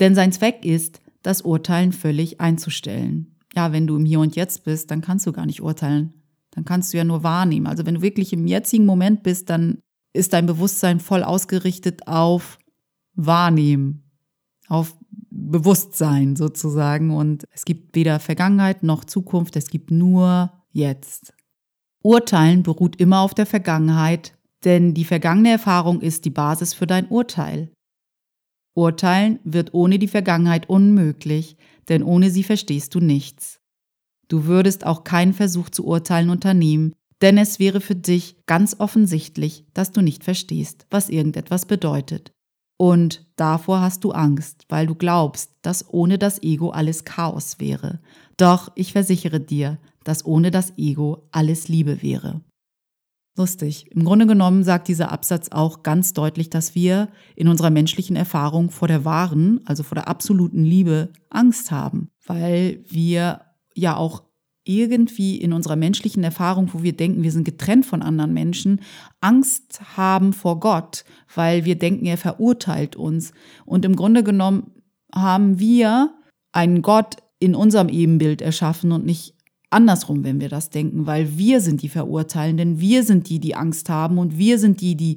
Denn 0.00 0.14
sein 0.14 0.32
Zweck 0.32 0.64
ist, 0.64 1.02
das 1.22 1.42
Urteilen 1.42 1.92
völlig 1.92 2.40
einzustellen. 2.40 3.36
Ja, 3.54 3.70
wenn 3.70 3.86
du 3.86 3.96
im 3.96 4.06
Hier 4.06 4.20
und 4.20 4.34
Jetzt 4.34 4.64
bist, 4.64 4.90
dann 4.90 5.02
kannst 5.02 5.26
du 5.26 5.32
gar 5.32 5.44
nicht 5.44 5.60
urteilen. 5.60 6.14
Dann 6.52 6.64
kannst 6.64 6.92
du 6.92 6.98
ja 6.98 7.04
nur 7.04 7.22
wahrnehmen. 7.22 7.66
Also 7.66 7.84
wenn 7.84 7.96
du 7.96 8.02
wirklich 8.02 8.32
im 8.32 8.46
jetzigen 8.46 8.86
Moment 8.86 9.22
bist, 9.22 9.50
dann 9.50 9.78
ist 10.12 10.32
dein 10.32 10.46
Bewusstsein 10.46 11.00
voll 11.00 11.24
ausgerichtet 11.24 12.06
auf 12.06 12.58
Wahrnehmen, 13.14 14.10
auf 14.68 14.96
Bewusstsein 15.30 16.36
sozusagen. 16.36 17.10
Und 17.10 17.46
es 17.50 17.64
gibt 17.64 17.96
weder 17.96 18.20
Vergangenheit 18.20 18.82
noch 18.82 19.04
Zukunft, 19.04 19.56
es 19.56 19.68
gibt 19.68 19.90
nur 19.90 20.52
Jetzt. 20.70 21.34
Urteilen 22.02 22.62
beruht 22.62 22.96
immer 22.96 23.20
auf 23.20 23.34
der 23.34 23.46
Vergangenheit, 23.46 24.36
denn 24.64 24.94
die 24.94 25.04
vergangene 25.04 25.50
Erfahrung 25.50 26.00
ist 26.00 26.24
die 26.24 26.30
Basis 26.30 26.74
für 26.74 26.86
dein 26.86 27.08
Urteil. 27.08 27.70
Urteilen 28.74 29.38
wird 29.44 29.74
ohne 29.74 29.98
die 29.98 30.08
Vergangenheit 30.08 30.68
unmöglich, 30.68 31.56
denn 31.88 32.02
ohne 32.02 32.30
sie 32.30 32.42
verstehst 32.42 32.94
du 32.94 33.00
nichts. 33.00 33.61
Du 34.32 34.46
würdest 34.46 34.86
auch 34.86 35.04
keinen 35.04 35.34
Versuch 35.34 35.68
zu 35.68 35.84
urteilen 35.84 36.30
unternehmen, 36.30 36.94
denn 37.20 37.36
es 37.36 37.58
wäre 37.58 37.82
für 37.82 37.94
dich 37.94 38.36
ganz 38.46 38.74
offensichtlich, 38.78 39.66
dass 39.74 39.92
du 39.92 40.00
nicht 40.00 40.24
verstehst, 40.24 40.86
was 40.88 41.10
irgendetwas 41.10 41.66
bedeutet. 41.66 42.32
Und 42.78 43.26
davor 43.36 43.82
hast 43.82 44.04
du 44.04 44.12
Angst, 44.12 44.64
weil 44.70 44.86
du 44.86 44.94
glaubst, 44.94 45.50
dass 45.60 45.86
ohne 45.92 46.16
das 46.16 46.42
Ego 46.42 46.70
alles 46.70 47.04
Chaos 47.04 47.60
wäre. 47.60 48.00
Doch 48.38 48.72
ich 48.74 48.92
versichere 48.92 49.38
dir, 49.38 49.76
dass 50.02 50.24
ohne 50.24 50.50
das 50.50 50.78
Ego 50.78 51.28
alles 51.30 51.68
Liebe 51.68 52.00
wäre. 52.00 52.40
Lustig. 53.36 53.84
Im 53.90 54.02
Grunde 54.02 54.26
genommen 54.26 54.64
sagt 54.64 54.88
dieser 54.88 55.12
Absatz 55.12 55.50
auch 55.50 55.82
ganz 55.82 56.14
deutlich, 56.14 56.48
dass 56.48 56.74
wir 56.74 57.10
in 57.36 57.48
unserer 57.48 57.70
menschlichen 57.70 58.16
Erfahrung 58.16 58.70
vor 58.70 58.88
der 58.88 59.04
wahren, 59.04 59.60
also 59.66 59.82
vor 59.82 59.96
der 59.96 60.08
absoluten 60.08 60.64
Liebe 60.64 61.10
Angst 61.28 61.70
haben, 61.70 62.08
weil 62.24 62.82
wir 62.88 63.42
ja 63.74 63.96
auch 63.96 64.22
irgendwie 64.64 65.36
in 65.36 65.52
unserer 65.52 65.76
menschlichen 65.76 66.22
Erfahrung, 66.22 66.70
wo 66.72 66.82
wir 66.82 66.92
denken, 66.92 67.22
wir 67.22 67.32
sind 67.32 67.44
getrennt 67.44 67.84
von 67.84 68.00
anderen 68.00 68.32
Menschen, 68.32 68.80
Angst 69.20 69.80
haben 69.96 70.32
vor 70.32 70.60
Gott, 70.60 71.04
weil 71.34 71.64
wir 71.64 71.76
denken, 71.76 72.06
er 72.06 72.18
verurteilt 72.18 72.94
uns. 72.94 73.32
Und 73.64 73.84
im 73.84 73.96
Grunde 73.96 74.22
genommen 74.22 74.70
haben 75.12 75.58
wir 75.58 76.14
einen 76.52 76.82
Gott 76.82 77.16
in 77.40 77.54
unserem 77.56 77.88
Ebenbild 77.88 78.40
erschaffen 78.40 78.92
und 78.92 79.04
nicht 79.04 79.34
andersrum, 79.70 80.22
wenn 80.22 80.40
wir 80.40 80.48
das 80.48 80.70
denken, 80.70 81.06
weil 81.06 81.36
wir 81.38 81.60
sind 81.60 81.82
die 81.82 81.88
Verurteilenden, 81.88 82.78
wir 82.78 83.02
sind 83.02 83.28
die, 83.28 83.40
die 83.40 83.56
Angst 83.56 83.88
haben 83.88 84.18
und 84.18 84.38
wir 84.38 84.58
sind 84.58 84.80
die, 84.80 84.96
die 84.96 85.16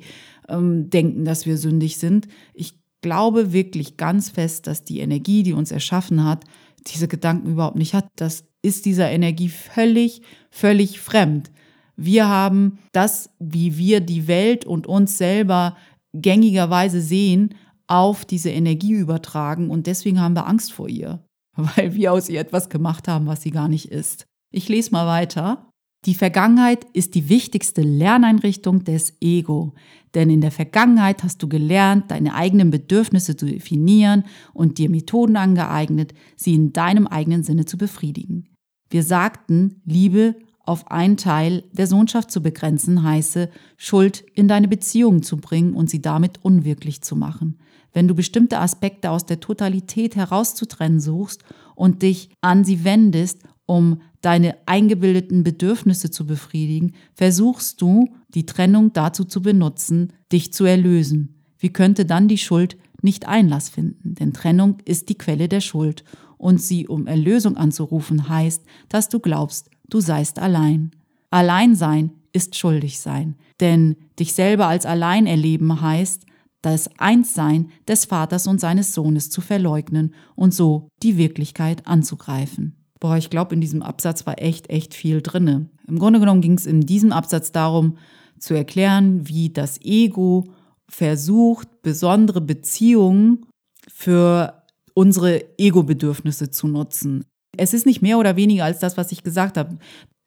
ähm, 0.50 0.90
denken, 0.90 1.26
dass 1.26 1.46
wir 1.46 1.58
sündig 1.58 1.98
sind. 1.98 2.28
Ich 2.54 2.80
glaube 3.02 3.54
wirklich 3.54 3.98
ganz 3.98 4.30
fest, 4.30 4.66
dass 4.66 4.84
die 4.84 5.00
Energie, 5.00 5.44
die 5.44 5.54
uns 5.54 5.72
erschaffen 5.72 6.24
hat, 6.24 6.46
diese 6.88 7.08
Gedanken 7.08 7.52
überhaupt 7.52 7.78
nicht 7.78 7.94
hat. 7.94 8.08
Das 8.16 8.46
ist 8.62 8.86
dieser 8.86 9.10
Energie 9.10 9.50
völlig, 9.50 10.22
völlig 10.50 11.00
fremd. 11.00 11.52
Wir 11.96 12.28
haben 12.28 12.80
das, 12.92 13.30
wie 13.40 13.78
wir 13.78 14.02
die 14.02 14.28
Welt 14.28 14.66
und 14.66 14.88
uns 14.88 15.18
selber 15.18 15.78
gängigerweise 16.14 17.02
sehen, 17.02 17.56
auf 17.88 18.26
diese 18.26 18.50
Energie 18.50 18.94
übertragen 18.94 19.70
und 19.70 19.88
deswegen 19.88 20.20
haben 20.20 20.36
wir 20.36 20.48
Angst 20.48 20.74
vor 20.74 20.90
ihr, 20.90 21.24
weil 21.56 21.94
wir 21.94 22.14
aus 22.14 22.30
ihr 22.30 22.40
etwas 22.40 22.70
gemacht 22.70 23.08
haben, 23.08 23.28
was 23.28 23.42
sie 23.42 23.52
gar 23.52 23.68
nicht 23.68 23.92
ist. 23.92 24.26
Ich 24.52 24.68
lese 24.70 24.92
mal 24.92 25.06
weiter. 25.08 25.70
Die 26.06 26.14
Vergangenheit 26.14 26.86
ist 26.94 27.16
die 27.16 27.30
wichtigste 27.30 27.82
Lerneinrichtung 27.82 28.84
des 28.84 29.14
Ego, 29.22 29.74
denn 30.14 30.30
in 30.30 30.40
der 30.40 30.52
Vergangenheit 30.52 31.24
hast 31.24 31.42
du 31.42 31.50
gelernt, 31.50 32.12
deine 32.12 32.36
eigenen 32.36 32.70
Bedürfnisse 32.70 33.36
zu 33.36 33.48
definieren 33.48 34.24
und 34.54 34.78
dir 34.78 34.90
Methoden 34.90 35.36
angeeignet, 35.36 36.14
sie 36.36 36.54
in 36.54 36.74
deinem 36.74 37.08
eigenen 37.08 37.44
Sinne 37.44 37.66
zu 37.66 37.78
befriedigen. 37.78 38.50
Wir 38.90 39.02
sagten, 39.02 39.82
Liebe 39.84 40.36
auf 40.64 40.92
einen 40.92 41.18
Teil 41.18 41.64
der 41.72 41.88
Sohnschaft 41.88 42.32
zu 42.32 42.42
begrenzen, 42.42 43.04
heiße, 43.04 43.50
Schuld 43.78 44.24
in 44.34 44.48
deine 44.48 44.68
Beziehungen 44.68 45.24
zu 45.24 45.38
bringen 45.38 45.74
und 45.74 45.90
sie 45.90 46.02
damit 46.02 46.44
unwirklich 46.44 47.02
zu 47.02 47.16
machen. 47.16 47.60
Wenn 47.94 48.08
du 48.08 48.14
bestimmte 48.14 48.60
Aspekte 48.60 49.10
aus 49.10 49.26
der 49.26 49.40
Totalität 49.40 50.16
herauszutrennen 50.16 51.00
suchst 51.00 51.44
und 51.76 52.02
dich 52.02 52.30
an 52.42 52.64
sie 52.64 52.84
wendest, 52.84 53.44
um 53.66 54.02
deine 54.22 54.56
eingebildeten 54.66 55.44
Bedürfnisse 55.44 56.12
zu 56.12 56.26
befriedigen, 56.26 56.94
versuchst 57.14 57.82
du, 57.82 58.10
die 58.30 58.46
Trennung 58.46 58.94
dazu 58.94 59.24
zu 59.24 59.42
benutzen, 59.42 60.14
dich 60.32 60.54
zu 60.54 60.66
erlösen. 60.66 61.36
Wie 61.58 61.70
könnte 61.70 62.06
dann 62.06 62.28
die 62.28 62.38
Schuld 62.38 62.78
nicht 63.02 63.28
Einlass 63.28 63.70
finden? 63.70 64.16
Denn 64.16 64.34
Trennung 64.34 64.78
ist 64.86 65.10
die 65.10 65.18
Quelle 65.18 65.48
der 65.48 65.62
Schuld 65.62 66.04
und 66.38 66.62
sie 66.62 66.88
um 66.88 67.08
Erlösung 67.08 67.58
anzurufen 67.58 68.30
heißt, 68.30 68.64
dass 68.90 69.10
du 69.10 69.20
glaubst, 69.20 69.70
du 69.90 70.00
seist 70.00 70.40
allein. 70.40 70.92
Allein 71.30 71.76
sein 71.76 72.12
ist 72.34 72.56
schuldig 72.56 73.00
sein, 73.00 73.36
denn 73.60 73.96
dich 74.20 74.34
selber 74.34 74.68
als 74.68 74.86
allein 74.86 75.26
erleben 75.26 75.82
heißt, 75.82 76.26
das 76.62 76.90
Einssein 76.98 77.70
des 77.88 78.06
Vaters 78.06 78.48
und 78.48 78.60
seines 78.60 78.94
Sohnes 78.94 79.30
zu 79.30 79.42
verleugnen 79.42 80.16
und 80.36 80.54
so 80.54 80.90
die 81.04 81.18
Wirklichkeit 81.18 81.86
anzugreifen. 81.88 82.85
Boah, 83.06 83.18
ich 83.18 83.30
glaube, 83.30 83.54
in 83.54 83.62
diesem 83.62 83.84
Absatz 83.84 84.26
war 84.26 84.42
echt, 84.42 84.72
echt 84.72 84.96
viel 84.96 85.22
drinne. 85.22 85.70
Im 85.88 86.00
Grunde 86.00 86.20
genommen 86.20 86.42
ging 86.42 86.58
es 86.58 86.66
in 86.66 86.82
diesem 86.82 87.12
Absatz 87.12 87.52
darum, 87.52 88.00
zu 88.40 88.56
erklären, 88.56 89.28
wie 89.28 89.52
das 89.52 89.80
Ego 89.84 90.46
versucht, 90.90 91.84
besondere 91.84 92.42
Beziehungen 92.42 93.46
für 93.88 94.64
unsere 94.96 95.44
Ego-Bedürfnisse 95.60 96.50
zu 96.50 96.68
nutzen. 96.68 97.26
Es 97.56 97.76
ist 97.76 97.86
nicht 97.86 98.02
mehr 98.02 98.18
oder 98.18 98.38
weniger 98.38 98.66
als 98.66 98.80
das, 98.80 98.98
was 98.98 99.12
ich 99.12 99.22
gesagt 99.22 99.56
habe. 99.56 99.78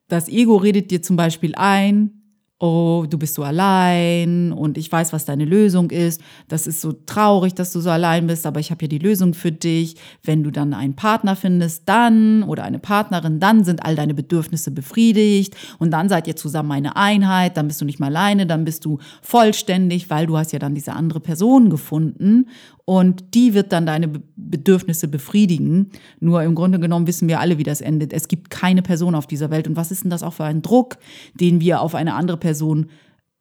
Das 0.06 0.28
Ego 0.28 0.54
redet 0.54 0.92
dir 0.92 1.02
zum 1.02 1.16
Beispiel 1.16 1.56
ein, 1.56 2.17
oh, 2.60 3.06
du 3.08 3.18
bist 3.18 3.34
so 3.34 3.44
allein 3.44 4.52
und 4.52 4.78
ich 4.78 4.90
weiß, 4.90 5.12
was 5.12 5.24
deine 5.24 5.44
Lösung 5.44 5.90
ist. 5.90 6.20
Das 6.48 6.66
ist 6.66 6.80
so 6.80 6.92
traurig, 6.92 7.54
dass 7.54 7.72
du 7.72 7.80
so 7.80 7.90
allein 7.90 8.26
bist, 8.26 8.46
aber 8.46 8.58
ich 8.58 8.70
habe 8.70 8.84
ja 8.84 8.88
die 8.88 8.98
Lösung 8.98 9.32
für 9.34 9.52
dich. 9.52 9.96
Wenn 10.24 10.42
du 10.42 10.50
dann 10.50 10.74
einen 10.74 10.96
Partner 10.96 11.36
findest, 11.36 11.88
dann 11.88 12.42
oder 12.42 12.64
eine 12.64 12.80
Partnerin, 12.80 13.38
dann 13.38 13.62
sind 13.62 13.84
all 13.84 13.94
deine 13.94 14.14
Bedürfnisse 14.14 14.72
befriedigt 14.72 15.56
und 15.78 15.92
dann 15.92 16.08
seid 16.08 16.26
ihr 16.26 16.34
zusammen 16.34 16.72
eine 16.72 16.96
Einheit, 16.96 17.56
dann 17.56 17.68
bist 17.68 17.80
du 17.80 17.84
nicht 17.84 18.00
mehr 18.00 18.08
alleine, 18.08 18.46
dann 18.46 18.64
bist 18.64 18.84
du 18.84 18.98
vollständig, 19.22 20.10
weil 20.10 20.26
du 20.26 20.36
hast 20.36 20.52
ja 20.52 20.58
dann 20.58 20.74
diese 20.74 20.94
andere 20.94 21.20
Person 21.20 21.70
gefunden 21.70 22.46
und 22.88 23.34
die 23.34 23.52
wird 23.52 23.70
dann 23.72 23.84
deine 23.84 24.08
Bedürfnisse 24.34 25.08
befriedigen. 25.08 25.90
Nur 26.20 26.42
im 26.42 26.54
Grunde 26.54 26.80
genommen 26.80 27.06
wissen 27.06 27.28
wir 27.28 27.38
alle, 27.38 27.58
wie 27.58 27.62
das 27.62 27.82
endet. 27.82 28.14
Es 28.14 28.28
gibt 28.28 28.48
keine 28.48 28.80
Person 28.80 29.14
auf 29.14 29.26
dieser 29.26 29.50
Welt. 29.50 29.68
Und 29.68 29.76
was 29.76 29.90
ist 29.90 30.04
denn 30.04 30.10
das 30.10 30.22
auch 30.22 30.32
für 30.32 30.44
ein 30.44 30.62
Druck, 30.62 30.96
den 31.38 31.60
wir 31.60 31.82
auf 31.82 31.94
eine 31.94 32.14
andere 32.14 32.38
Person 32.38 32.86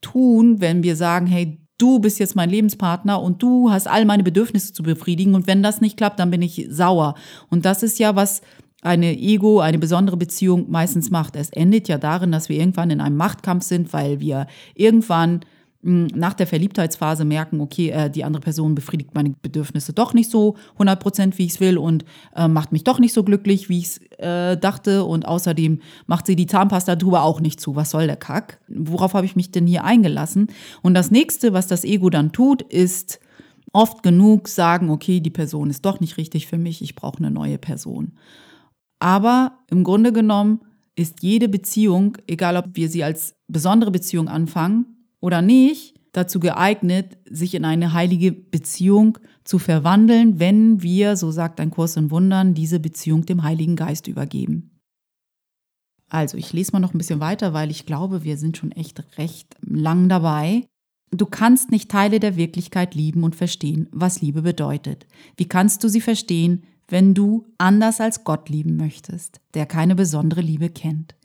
tun, 0.02 0.60
wenn 0.60 0.84
wir 0.84 0.98
sagen, 0.98 1.28
hey, 1.28 1.62
du 1.78 2.00
bist 2.00 2.20
jetzt 2.20 2.36
mein 2.36 2.50
Lebenspartner 2.50 3.22
und 3.22 3.42
du 3.42 3.72
hast 3.72 3.88
all 3.88 4.04
meine 4.04 4.24
Bedürfnisse 4.24 4.74
zu 4.74 4.84
befriedigen. 4.84 5.34
Und 5.34 5.48
wenn 5.48 5.64
das 5.64 5.80
nicht 5.80 5.96
klappt, 5.96 6.20
dann 6.20 6.30
bin 6.30 6.42
ich 6.42 6.68
sauer. 6.70 7.16
Und 7.50 7.64
das 7.64 7.84
ist 7.84 8.00
ja 8.00 8.18
was, 8.18 8.42
eine 8.82 9.18
Ego, 9.18 9.62
eine 9.62 9.80
besondere 9.80 10.18
Beziehung 10.18 10.70
meistens 10.70 11.10
macht. 11.10 11.38
Es 11.38 11.52
endet 11.52 11.88
ja 11.88 11.98
darin, 11.98 12.34
dass 12.34 12.50
wir 12.50 12.58
irgendwann 12.58 12.90
in 12.90 13.00
einem 13.00 13.16
Machtkampf 13.16 13.64
sind, 13.64 13.94
weil 13.94 14.20
wir 14.20 14.46
irgendwann 14.76 15.40
nach 15.88 16.34
der 16.34 16.48
Verliebtheitsphase 16.48 17.24
merken, 17.24 17.62
okay, 17.62 17.92
äh, 17.92 18.10
die 18.10 18.26
andere 18.26 18.42
Person 18.42 18.76
befriedigt 18.76 19.16
meine 19.16 19.34
Bedürfnisse 19.42 19.94
doch 19.94 20.14
nicht 20.14 20.30
so 20.30 20.58
100 20.74 21.00
Prozent, 21.00 21.38
wie 21.38 21.46
ich 21.46 21.54
es 21.54 21.60
will 21.62 21.78
und 21.78 22.04
äh, 22.36 22.50
macht 22.50 22.74
mich 22.74 22.84
doch 22.84 23.00
nicht 23.00 23.14
so 23.14 23.24
glücklich, 23.24 23.70
wie 23.70 23.80
ich 23.80 23.86
es 23.86 23.98
äh, 24.18 24.58
dachte 24.58 25.06
und 25.06 25.26
außerdem 25.26 25.80
macht 26.06 26.26
sie 26.26 26.36
die 26.36 26.46
Zahnpasta 26.46 26.98
drüber 26.98 27.24
auch 27.24 27.40
nicht 27.40 27.62
zu. 27.62 27.78
Was 27.78 27.92
soll 27.92 28.06
der 28.08 28.18
Kack? 28.18 28.60
Worauf 28.68 29.14
habe 29.14 29.26
ich 29.26 29.38
mich 29.38 29.52
denn 29.52 29.66
hier 29.66 29.86
eingelassen? 29.86 30.48
Und 30.82 30.94
das 30.94 31.10
nächste, 31.10 31.54
was 31.54 31.68
das 31.68 31.86
Ego 31.86 32.10
dann 32.10 32.34
tut, 32.34 32.64
ist 32.64 33.22
oft 33.72 34.04
genug 34.04 34.50
sagen, 34.50 34.90
okay, 34.90 35.22
die 35.22 35.30
Person 35.30 35.70
ist 35.70 35.86
doch 35.86 36.02
nicht 36.02 36.18
richtig 36.18 36.48
für 36.48 36.58
mich, 36.58 36.82
ich 36.82 36.96
brauche 36.96 37.20
eine 37.20 37.32
neue 37.32 37.58
Person. 37.58 38.18
Aber 39.00 39.60
im 39.70 39.86
Grunde 39.86 40.12
genommen 40.12 40.60
ist 40.96 41.24
jede 41.24 41.48
Beziehung, 41.48 42.18
egal 42.28 42.58
ob 42.58 42.66
wir 42.74 42.90
sie 42.90 43.06
als 43.06 43.36
besondere 43.48 43.92
Beziehung 43.92 44.28
anfangen 44.28 44.97
oder 45.20 45.42
nicht 45.42 45.96
dazu 46.12 46.40
geeignet, 46.40 47.18
sich 47.30 47.54
in 47.54 47.64
eine 47.64 47.94
heilige 47.94 48.32
Beziehung 48.32 49.20
zu 49.44 49.60
verwandeln, 49.60 50.40
wenn 50.40 50.82
wir, 50.82 51.16
so 51.16 51.32
sagt 51.32 51.60
ein 51.60 51.72
Kurs 51.72 51.96
in 51.96 52.12
Wundern, 52.12 52.54
diese 52.54 52.80
Beziehung 52.80 53.26
dem 53.26 53.44
Heiligen 53.44 53.76
Geist 53.76 54.08
übergeben. 54.08 54.72
Also, 56.10 56.38
ich 56.38 56.54
lese 56.54 56.72
mal 56.72 56.80
noch 56.80 56.94
ein 56.94 56.98
bisschen 56.98 57.20
weiter, 57.20 57.54
weil 57.54 57.70
ich 57.70 57.86
glaube, 57.86 58.24
wir 58.24 58.38
sind 58.38 58.58
schon 58.58 58.72
echt 58.72 59.04
recht 59.18 59.56
lang 59.62 60.10
dabei. 60.10 60.66
Du 61.12 61.26
kannst 61.26 61.72
nicht 61.72 61.92
Teile 61.92 62.20
der 62.20 62.36
Wirklichkeit 62.36 62.96
lieben 62.96 63.24
und 63.24 63.36
verstehen, 63.36 63.88
was 63.92 64.22
Liebe 64.22 64.42
bedeutet. 64.42 65.06
Wie 65.36 65.48
kannst 65.48 65.84
du 65.84 65.90
sie 65.90 66.02
verstehen, 66.02 66.64
wenn 66.88 67.14
du 67.14 67.46
anders 67.58 68.00
als 68.00 68.24
Gott 68.24 68.50
lieben 68.50 68.78
möchtest, 68.78 69.42
der 69.54 69.66
keine 69.66 69.96
besondere 69.96 70.42
Liebe 70.42 70.70
kennt? 70.70 71.16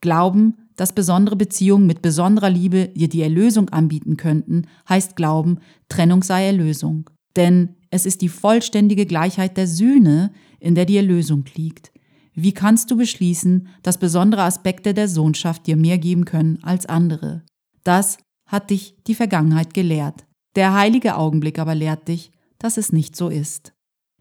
Glauben, 0.00 0.63
dass 0.76 0.94
besondere 0.94 1.36
Beziehungen 1.36 1.86
mit 1.86 2.02
besonderer 2.02 2.50
Liebe 2.50 2.88
dir 2.88 3.08
die 3.08 3.22
Erlösung 3.22 3.68
anbieten 3.70 4.16
könnten, 4.16 4.66
heißt 4.88 5.16
glauben, 5.16 5.58
Trennung 5.88 6.22
sei 6.22 6.46
Erlösung. 6.46 7.10
Denn 7.36 7.76
es 7.90 8.06
ist 8.06 8.22
die 8.22 8.28
vollständige 8.28 9.06
Gleichheit 9.06 9.56
der 9.56 9.66
Sühne, 9.66 10.32
in 10.58 10.74
der 10.74 10.84
die 10.84 10.96
Erlösung 10.96 11.44
liegt. 11.54 11.92
Wie 12.34 12.52
kannst 12.52 12.90
du 12.90 12.96
beschließen, 12.96 13.68
dass 13.82 13.98
besondere 13.98 14.42
Aspekte 14.42 14.94
der 14.94 15.08
Sohnschaft 15.08 15.66
dir 15.66 15.76
mehr 15.76 15.98
geben 15.98 16.24
können 16.24 16.58
als 16.62 16.86
andere? 16.86 17.42
Das 17.84 18.18
hat 18.46 18.70
dich 18.70 18.96
die 19.06 19.14
Vergangenheit 19.14 19.74
gelehrt. 19.74 20.26
Der 20.56 20.74
heilige 20.74 21.16
Augenblick 21.16 21.58
aber 21.58 21.74
lehrt 21.74 22.08
dich, 22.08 22.32
dass 22.58 22.76
es 22.76 22.92
nicht 22.92 23.14
so 23.14 23.28
ist. 23.28 23.72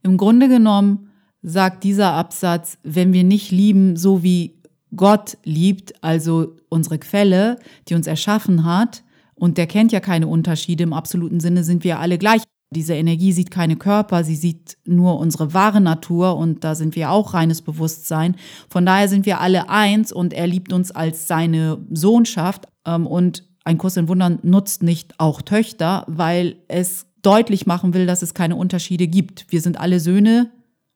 Im 0.03 0.17
Grunde 0.17 0.49
genommen 0.49 1.09
sagt 1.41 1.83
dieser 1.83 2.13
Absatz, 2.13 2.77
wenn 2.83 3.13
wir 3.13 3.23
nicht 3.23 3.51
lieben, 3.51 3.95
so 3.95 4.23
wie 4.23 4.61
Gott 4.95 5.37
liebt, 5.43 6.03
also 6.03 6.55
unsere 6.69 6.99
Quelle, 6.99 7.59
die 7.87 7.95
uns 7.95 8.07
erschaffen 8.07 8.63
hat, 8.63 9.03
und 9.35 9.57
der 9.57 9.67
kennt 9.67 9.91
ja 9.91 9.99
keine 9.99 10.27
Unterschiede, 10.27 10.83
im 10.83 10.93
absoluten 10.93 11.39
Sinne 11.39 11.63
sind 11.63 11.83
wir 11.83 11.99
alle 11.99 12.17
gleich. 12.17 12.43
Diese 12.71 12.93
Energie 12.93 13.31
sieht 13.33 13.51
keine 13.51 13.75
Körper, 13.75 14.23
sie 14.23 14.35
sieht 14.35 14.77
nur 14.85 15.19
unsere 15.19 15.53
wahre 15.53 15.81
Natur 15.81 16.37
und 16.37 16.63
da 16.63 16.75
sind 16.75 16.95
wir 16.95 17.11
auch 17.11 17.33
reines 17.33 17.61
Bewusstsein. 17.61 18.35
Von 18.69 18.85
daher 18.85 19.07
sind 19.07 19.25
wir 19.25 19.41
alle 19.41 19.69
eins 19.69 20.11
und 20.11 20.33
er 20.33 20.47
liebt 20.47 20.73
uns 20.73 20.91
als 20.91 21.27
seine 21.27 21.77
Sohnschaft. 21.91 22.67
Ähm, 22.85 23.05
und 23.05 23.43
ein 23.63 23.77
Kurs 23.77 23.97
in 23.97 24.07
Wundern 24.07 24.39
nutzt 24.43 24.81
nicht 24.81 25.19
auch 25.19 25.41
Töchter, 25.41 26.03
weil 26.07 26.55
es 26.67 27.05
deutlich 27.21 27.65
machen 27.65 27.93
will, 27.93 28.05
dass 28.05 28.21
es 28.21 28.33
keine 28.33 28.55
Unterschiede 28.55 29.07
gibt. 29.07 29.45
Wir 29.49 29.61
sind 29.61 29.79
alle 29.79 29.99
Söhne, 29.99 30.51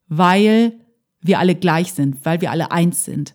weil 0.08 0.72
wir 1.20 1.38
alle 1.38 1.54
gleich 1.54 1.92
sind, 1.92 2.24
weil 2.24 2.40
wir 2.40 2.50
alle 2.50 2.72
eins 2.72 3.04
sind 3.04 3.34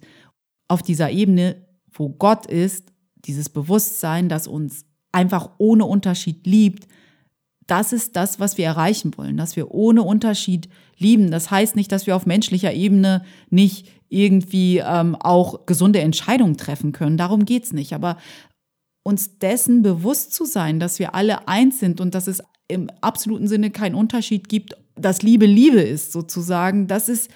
auf 0.74 0.82
dieser 0.82 1.12
Ebene, 1.12 1.68
wo 1.92 2.10
Gott 2.10 2.48
ist, 2.48 2.92
dieses 3.26 3.50
Bewusstsein, 3.50 4.28
das 4.28 4.48
uns 4.48 4.86
einfach 5.12 5.52
ohne 5.60 5.86
Unterschied 5.86 6.48
liebt, 6.48 6.88
das 7.68 7.94
ist 7.94 8.16
das, 8.16 8.40
was 8.40 8.58
wir 8.58 8.66
erreichen 8.66 9.16
wollen, 9.16 9.38
dass 9.38 9.56
wir 9.56 9.72
ohne 9.72 10.02
Unterschied 10.02 10.68
lieben. 10.98 11.32
Das 11.32 11.52
heißt 11.52 11.76
nicht, 11.76 11.92
dass 11.92 12.08
wir 12.08 12.16
auf 12.16 12.26
menschlicher 12.26 12.74
Ebene 12.74 13.24
nicht 13.50 13.88
irgendwie 14.10 14.80
ähm, 14.80 15.16
auch 15.16 15.66
gesunde 15.66 16.02
Entscheidungen 16.02 16.58
treffen 16.58 16.92
können. 16.92 17.18
Darum 17.18 17.46
geht 17.46 17.64
es 17.64 17.72
nicht. 17.72 17.94
Aber 17.94 18.18
uns 19.04 19.38
dessen 19.38 19.82
bewusst 19.82 20.34
zu 20.34 20.46
sein, 20.46 20.80
dass 20.80 21.00
wir 21.00 21.16
alle 21.16 21.48
eins 21.48 21.80
sind 21.80 22.02
und 22.02 22.16
dass 22.16 22.28
es 22.28 22.42
im 22.68 22.90
absoluten 23.02 23.48
Sinne 23.48 23.72
keinen 23.72 23.96
Unterschied 23.96 24.50
gibt, 24.50 24.76
dass 24.96 25.22
Liebe 25.22 25.46
Liebe 25.46 25.82
ist, 25.82 26.12
sozusagen, 26.12 26.88
das 26.88 27.08
ist 27.08 27.30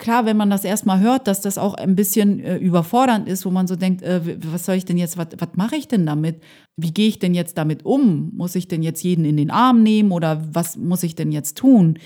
klar, 0.00 0.24
wenn 0.24 0.36
man 0.36 0.50
das 0.50 0.64
erstmal 0.64 0.98
hört, 0.98 1.28
dass 1.28 1.40
das 1.42 1.58
auch 1.58 1.74
ein 1.74 1.94
bisschen 1.94 2.40
äh, 2.40 2.56
überfordernd 2.56 3.28
ist, 3.28 3.46
wo 3.46 3.50
man 3.50 3.68
so 3.68 3.76
denkt, 3.76 4.02
äh, 4.02 4.20
was 4.50 4.64
soll 4.64 4.74
ich 4.74 4.84
denn 4.84 4.98
jetzt, 4.98 5.16
was, 5.16 5.28
was 5.38 5.50
mache 5.54 5.76
ich 5.76 5.86
denn 5.86 6.04
damit? 6.04 6.42
Wie 6.76 6.92
gehe 6.92 7.06
ich 7.06 7.20
denn 7.20 7.34
jetzt 7.34 7.56
damit 7.56 7.84
um? 7.84 8.32
Muss 8.34 8.56
ich 8.56 8.66
denn 8.66 8.82
jetzt 8.82 9.04
jeden 9.04 9.24
in 9.24 9.36
den 9.36 9.50
Arm 9.52 9.84
nehmen 9.84 10.10
oder 10.10 10.42
was 10.52 10.76
muss 10.76 11.04
ich 11.04 11.14
denn 11.14 11.30
jetzt 11.30 11.56
tun? 11.56 11.98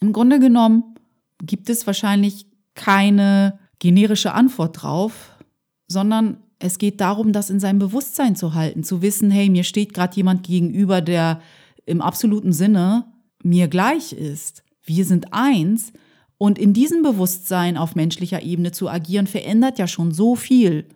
Im 0.00 0.14
Grunde 0.14 0.38
genommen 0.38 0.94
gibt 1.42 1.68
es 1.68 1.86
wahrscheinlich 1.86 2.46
keine 2.74 3.58
generische 3.80 4.32
Antwort 4.32 4.82
drauf, 4.82 5.36
sondern 5.88 6.38
es 6.60 6.78
geht 6.78 7.00
darum, 7.00 7.32
das 7.32 7.50
in 7.50 7.58
seinem 7.58 7.80
Bewusstsein 7.80 8.36
zu 8.36 8.54
halten, 8.54 8.84
zu 8.84 9.02
wissen, 9.02 9.30
hey, 9.30 9.50
mir 9.50 9.64
steht 9.64 9.92
gerade 9.92 10.16
jemand 10.16 10.46
gegenüber, 10.46 11.00
der 11.00 11.40
im 11.84 12.00
absoluten 12.00 12.52
Sinne 12.52 13.06
mir 13.42 13.68
gleich 13.68 14.12
ist. 14.12 14.62
Wir 14.84 15.04
sind 15.04 15.32
eins 15.32 15.92
und 16.42 16.58
in 16.58 16.72
diesem 16.72 17.02
Bewusstsein 17.02 17.76
auf 17.76 17.94
menschlicher 17.94 18.42
Ebene 18.42 18.72
zu 18.72 18.88
agieren, 18.88 19.26
verändert 19.26 19.78
ja 19.78 19.86
schon 19.86 20.10
so 20.10 20.36
viel. 20.36 20.86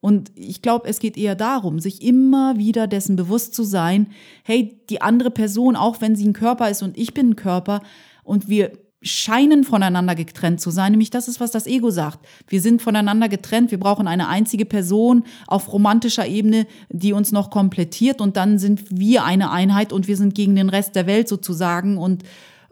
Und 0.00 0.32
ich 0.34 0.62
glaube, 0.62 0.88
es 0.88 1.00
geht 1.00 1.18
eher 1.18 1.34
darum, 1.34 1.80
sich 1.80 2.00
immer 2.02 2.56
wieder 2.56 2.86
dessen 2.86 3.14
bewusst 3.14 3.54
zu 3.54 3.62
sein, 3.62 4.06
hey, 4.42 4.80
die 4.88 5.02
andere 5.02 5.30
Person, 5.30 5.76
auch 5.76 6.00
wenn 6.00 6.16
sie 6.16 6.26
ein 6.26 6.32
Körper 6.32 6.70
ist 6.70 6.82
und 6.82 6.96
ich 6.96 7.12
bin 7.12 7.28
ein 7.32 7.36
Körper 7.36 7.82
und 8.24 8.48
wir 8.48 8.72
scheinen 9.02 9.64
voneinander 9.64 10.14
getrennt 10.14 10.62
zu 10.62 10.70
sein, 10.70 10.92
nämlich 10.92 11.10
das 11.10 11.28
ist, 11.28 11.40
was 11.40 11.50
das 11.50 11.66
Ego 11.66 11.90
sagt. 11.90 12.26
Wir 12.48 12.62
sind 12.62 12.80
voneinander 12.80 13.28
getrennt, 13.28 13.70
wir 13.72 13.80
brauchen 13.80 14.08
eine 14.08 14.28
einzige 14.28 14.64
Person 14.64 15.24
auf 15.46 15.70
romantischer 15.74 16.26
Ebene, 16.26 16.66
die 16.88 17.12
uns 17.12 17.32
noch 17.32 17.50
komplettiert 17.50 18.22
und 18.22 18.38
dann 18.38 18.58
sind 18.58 18.98
wir 18.98 19.24
eine 19.24 19.50
Einheit 19.50 19.92
und 19.92 20.08
wir 20.08 20.16
sind 20.16 20.34
gegen 20.34 20.56
den 20.56 20.70
Rest 20.70 20.96
der 20.96 21.06
Welt 21.06 21.28
sozusagen 21.28 21.98
und 21.98 22.24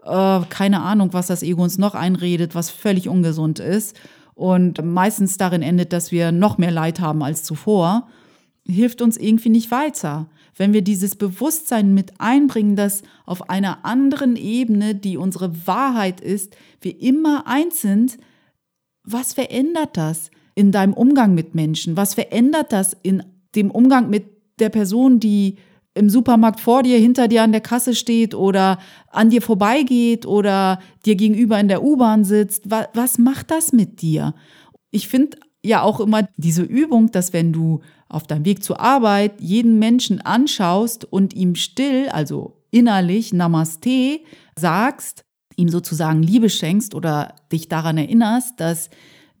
äh, 0.09 0.41
keine 0.49 0.81
Ahnung, 0.81 1.13
was 1.13 1.27
das 1.27 1.43
Ego 1.43 1.63
uns 1.63 1.77
noch 1.77 1.95
einredet, 1.95 2.55
was 2.55 2.69
völlig 2.69 3.07
ungesund 3.07 3.59
ist 3.59 3.95
und 4.35 4.83
meistens 4.83 5.37
darin 5.37 5.61
endet, 5.61 5.93
dass 5.93 6.11
wir 6.11 6.31
noch 6.31 6.57
mehr 6.57 6.71
Leid 6.71 6.99
haben 6.99 7.23
als 7.23 7.43
zuvor, 7.43 8.07
hilft 8.65 9.01
uns 9.01 9.17
irgendwie 9.17 9.49
nicht 9.49 9.71
weiter. 9.71 10.29
Wenn 10.55 10.73
wir 10.73 10.81
dieses 10.81 11.15
Bewusstsein 11.15 11.93
mit 11.93 12.13
einbringen, 12.19 12.75
dass 12.75 13.03
auf 13.25 13.49
einer 13.49 13.85
anderen 13.85 14.35
Ebene, 14.35 14.95
die 14.95 15.17
unsere 15.17 15.67
Wahrheit 15.67 16.21
ist, 16.21 16.55
wir 16.81 17.01
immer 17.01 17.47
eins 17.47 17.81
sind, 17.81 18.17
was 19.03 19.33
verändert 19.33 19.97
das 19.97 20.31
in 20.55 20.71
deinem 20.71 20.93
Umgang 20.93 21.33
mit 21.33 21.55
Menschen? 21.55 21.97
Was 21.97 22.13
verändert 22.13 22.71
das 22.71 22.95
in 23.01 23.23
dem 23.55 23.71
Umgang 23.71 24.09
mit 24.09 24.25
der 24.59 24.69
Person, 24.69 25.19
die 25.19 25.57
im 25.95 26.09
Supermarkt 26.09 26.59
vor 26.59 26.83
dir, 26.83 26.97
hinter 26.97 27.27
dir 27.27 27.43
an 27.43 27.51
der 27.51 27.61
Kasse 27.61 27.95
steht 27.95 28.35
oder 28.35 28.79
an 29.09 29.29
dir 29.29 29.41
vorbeigeht 29.41 30.25
oder 30.25 30.79
dir 31.05 31.15
gegenüber 31.15 31.59
in 31.59 31.67
der 31.67 31.83
U-Bahn 31.83 32.23
sitzt. 32.23 32.69
Was, 32.69 32.87
was 32.93 33.17
macht 33.17 33.51
das 33.51 33.73
mit 33.73 34.01
dir? 34.01 34.33
Ich 34.91 35.07
finde 35.07 35.37
ja 35.63 35.81
auch 35.81 35.99
immer 35.99 36.27
diese 36.37 36.63
Übung, 36.63 37.11
dass 37.11 37.33
wenn 37.33 37.51
du 37.51 37.81
auf 38.07 38.27
deinem 38.27 38.45
Weg 38.45 38.63
zur 38.63 38.79
Arbeit 38.79 39.41
jeden 39.41 39.77
Menschen 39.77 40.21
anschaust 40.21 41.05
und 41.05 41.33
ihm 41.35 41.55
still, 41.55 42.09
also 42.09 42.63
innerlich 42.71 43.33
Namaste 43.33 44.19
sagst, 44.57 45.23
ihm 45.55 45.69
sozusagen 45.69 46.23
Liebe 46.23 46.49
schenkst 46.49 46.95
oder 46.95 47.35
dich 47.51 47.67
daran 47.67 47.97
erinnerst, 47.97 48.59
dass 48.59 48.89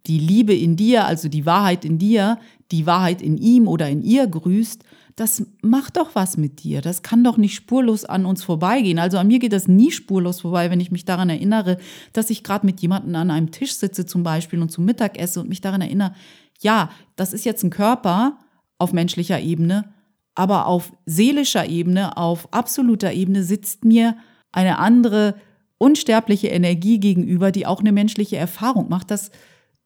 die 0.05 0.19
Liebe 0.19 0.53
in 0.53 0.75
dir, 0.75 1.05
also 1.05 1.29
die 1.29 1.45
Wahrheit 1.45 1.85
in 1.85 1.97
dir, 1.97 2.39
die 2.71 2.85
Wahrheit 2.85 3.21
in 3.21 3.37
ihm 3.37 3.67
oder 3.67 3.89
in 3.89 4.01
ihr 4.01 4.27
grüßt, 4.27 4.83
das 5.19 5.43
macht 5.61 5.97
doch 5.97 6.15
was 6.15 6.37
mit 6.37 6.63
dir. 6.63 6.81
Das 6.81 7.03
kann 7.03 7.23
doch 7.23 7.35
nicht 7.35 7.53
spurlos 7.53 8.05
an 8.05 8.25
uns 8.25 8.43
vorbeigehen. 8.43 8.99
Also 8.99 9.17
an 9.17 9.27
mir 9.27 9.39
geht 9.39 9.51
das 9.51 9.67
nie 9.67 9.91
spurlos 9.91 10.41
vorbei, 10.41 10.71
wenn 10.71 10.79
ich 10.79 10.91
mich 10.91 11.03
daran 11.03 11.29
erinnere, 11.29 11.77
dass 12.13 12.29
ich 12.29 12.43
gerade 12.43 12.65
mit 12.65 12.79
jemandem 12.79 13.15
an 13.15 13.29
einem 13.29 13.51
Tisch 13.51 13.73
sitze 13.73 14.05
zum 14.05 14.23
Beispiel 14.23 14.61
und 14.61 14.69
zum 14.69 14.85
Mittag 14.85 15.19
esse 15.19 15.41
und 15.41 15.49
mich 15.49 15.59
daran 15.59 15.81
erinnere, 15.81 16.13
ja, 16.61 16.89
das 17.17 17.33
ist 17.33 17.43
jetzt 17.43 17.63
ein 17.63 17.69
Körper 17.69 18.37
auf 18.77 18.93
menschlicher 18.93 19.41
Ebene, 19.41 19.91
aber 20.35 20.67
auf 20.67 20.93
seelischer 21.05 21.67
Ebene, 21.67 22.15
auf 22.15 22.53
absoluter 22.53 23.11
Ebene 23.11 23.43
sitzt 23.43 23.83
mir 23.83 24.15
eine 24.53 24.79
andere 24.79 25.35
unsterbliche 25.77 26.47
Energie 26.47 26.99
gegenüber, 26.99 27.51
die 27.51 27.65
auch 27.65 27.81
eine 27.81 27.91
menschliche 27.91 28.37
Erfahrung 28.37 28.87
macht. 28.87 29.11
Das, 29.11 29.31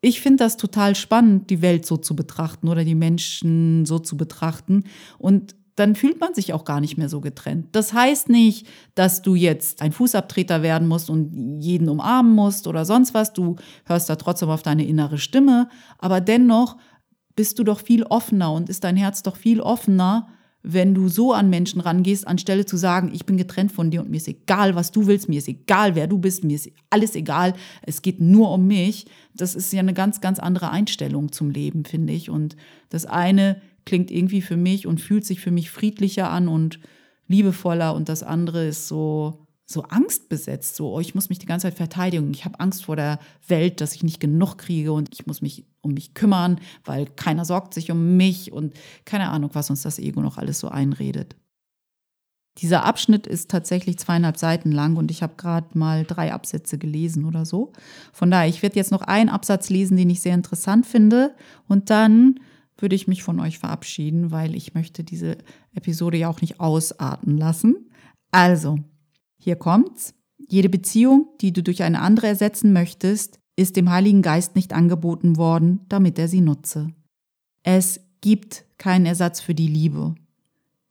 ich 0.04 0.20
finde 0.20 0.44
das 0.44 0.58
total 0.58 0.96
spannend, 0.96 1.50
die 1.50 1.62
Welt 1.62 1.86
so 1.86 1.96
zu 1.96 2.14
betrachten 2.14 2.68
oder 2.68 2.84
die 2.84 2.94
Menschen 2.94 3.86
so 3.86 4.00
zu 4.00 4.18
betrachten. 4.18 4.84
Und 5.18 5.56
dann 5.76 5.96
fühlt 5.96 6.20
man 6.20 6.34
sich 6.34 6.52
auch 6.52 6.66
gar 6.66 6.82
nicht 6.82 6.98
mehr 6.98 7.08
so 7.08 7.22
getrennt. 7.22 7.70
Das 7.72 7.94
heißt 7.94 8.28
nicht, 8.28 8.68
dass 8.96 9.22
du 9.22 9.34
jetzt 9.34 9.82
ein 9.82 9.94
Fußabtreter 9.94 10.62
werden 10.62 10.90
musst 10.90 11.10
und 11.10 11.62
jeden 11.62 11.88
umarmen 11.88 12.36
musst 12.36 12.68
oder 12.68 12.84
sonst 12.84 13.14
was. 13.14 13.32
Du 13.32 13.56
hörst 13.86 14.10
da 14.10 14.18
trotzdem 14.18 14.50
auf 14.50 14.62
deine 14.62 14.86
innere 14.86 15.18
Stimme. 15.18 15.70
Aber 16.00 16.20
dennoch 16.20 16.76
bist 17.38 17.58
du 17.58 17.64
doch 17.64 17.80
viel 17.80 18.04
offener 18.04 18.52
und 18.52 18.68
ist 18.68 18.84
dein 18.84 18.98
Herz 18.98 19.24
doch 19.24 19.38
viel 19.38 19.62
offener, 19.62 20.28
wenn 20.64 20.96
du 20.96 21.10
so 21.10 21.34
an 21.34 21.50
Menschen 21.50 21.82
rangehst, 21.82 22.26
anstelle 22.26 22.66
zu 22.66 22.78
sagen, 22.78 23.12
ich 23.14 23.26
bin 23.26 23.36
getrennt 23.36 23.74
von 23.74 23.92
dir 23.92 24.02
und 24.02 24.10
mir 24.10 24.18
ist 24.18 24.30
egal, 24.30 24.76
was 24.76 24.92
du 24.92 25.08
willst, 25.08 25.28
mir 25.28 25.38
ist 25.38 25.50
egal, 25.50 25.96
wer 25.96 26.08
du 26.08 26.18
bist, 26.18 26.46
mir 26.46 26.56
ist 26.56 26.72
alles 26.90 27.16
egal, 27.16 27.54
es 27.82 28.02
geht 28.02 28.22
nur 28.22 28.50
um 28.50 28.66
mich. 28.66 29.06
Das 29.36 29.56
ist 29.56 29.74
ja 29.74 29.82
eine 29.82 29.94
ganz, 29.94 30.22
ganz 30.22 30.40
andere 30.40 30.72
Einstellung 30.72 31.34
zum 31.34 31.50
Leben, 31.50 31.84
finde 31.84 32.14
ich. 32.14 32.30
Und 32.30 32.56
das 32.90 33.06
eine 33.06 33.62
klingt 33.86 34.10
irgendwie 34.10 34.42
für 34.42 34.56
mich 34.56 34.88
und 34.88 35.02
fühlt 35.02 35.26
sich 35.26 35.42
für 35.42 35.52
mich 35.52 35.70
friedlicher 35.70 36.30
an 36.30 36.48
und 36.48 36.80
liebevoller 37.28 37.94
und 37.94 38.08
das 38.08 38.24
andere 38.24 38.66
ist 38.66 38.88
so 38.88 39.43
so 39.66 39.84
angstbesetzt, 39.84 40.76
so 40.76 40.94
oh, 40.94 41.00
ich 41.00 41.16
muss 41.16 41.30
mich 41.30 41.40
die 41.40 41.46
ganze 41.46 41.68
Zeit 41.68 41.76
verteidigen, 41.76 42.32
ich 42.32 42.46
habe 42.46 42.60
Angst 42.60 42.86
vor 42.86 42.96
der 42.96 43.20
Welt, 43.48 43.82
dass 43.82 43.96
ich 43.96 44.04
nicht 44.04 44.20
genug 44.20 44.58
kriege 44.58 44.92
und 44.92 45.10
ich 45.14 45.26
muss 45.26 45.42
mich 45.42 45.66
um 45.82 45.94
mich 45.94 46.14
kümmern, 46.14 46.60
weil 46.84 47.06
keiner 47.06 47.46
sorgt 47.46 47.74
sich 47.74 47.92
um 47.92 48.18
mich 48.18 48.52
und 48.52 48.74
keine 49.06 49.30
Ahnung, 49.30 49.52
was 49.54 49.70
uns 49.70 49.82
das 49.82 50.00
Ego 50.00 50.22
noch 50.22 50.38
alles 50.38 50.60
so 50.60 50.68
einredet. 50.68 51.36
Dieser 52.60 52.86
Abschnitt 52.86 53.26
ist 53.26 53.50
tatsächlich 53.50 53.98
zweieinhalb 53.98 54.38
Seiten 54.38 54.72
lang 54.72 54.96
und 54.96 55.10
ich 55.10 55.24
habe 55.24 55.34
gerade 55.38 55.76
mal 55.78 56.04
drei 56.04 56.34
Absätze 56.34 56.78
gelesen 56.78 57.26
oder 57.26 57.46
so. 57.46 57.74
Von 58.12 58.30
daher, 58.30 58.48
ich 58.48 58.62
werde 58.62 58.76
jetzt 58.76 58.92
noch 58.92 59.02
einen 59.02 59.30
Absatz 59.30 59.70
lesen, 59.70 59.98
den 59.98 60.10
ich 60.10 60.22
sehr 60.22 60.36
interessant 60.36 60.86
finde 60.86 61.34
und 61.68 61.90
dann 61.90 62.40
würde 62.78 62.96
ich 62.96 63.08
mich 63.08 63.24
von 63.24 63.40
euch 63.40 63.60
verabschieden, 63.60 64.32
weil 64.32 64.56
ich 64.56 64.76
möchte 64.76 65.04
diese 65.04 65.38
Episode 65.74 66.18
ja 66.18 66.30
auch 66.30 66.42
nicht 66.42 66.60
ausarten 66.60 67.38
lassen. 67.38 67.90
Also, 68.32 68.78
hier 69.44 69.56
kommt's. 69.56 70.14
Jede 70.38 70.70
Beziehung, 70.70 71.28
die 71.42 71.54
du 71.54 71.64
durch 71.64 71.84
eine 71.84 72.02
andere 72.02 72.28
ersetzen 72.28 72.74
möchtest, 72.74 73.40
ist 73.56 73.76
dem 73.76 73.92
Heiligen 73.92 74.22
Geist 74.22 74.56
nicht 74.56 74.74
angeboten 74.74 75.38
worden, 75.38 75.82
damit 75.90 76.18
er 76.18 76.28
sie 76.28 76.42
nutze. 76.42 76.90
Es 77.62 78.00
gibt 78.22 78.66
keinen 78.78 79.06
Ersatz 79.06 79.42
für 79.42 79.54
die 79.54 79.68
Liebe. 79.68 80.16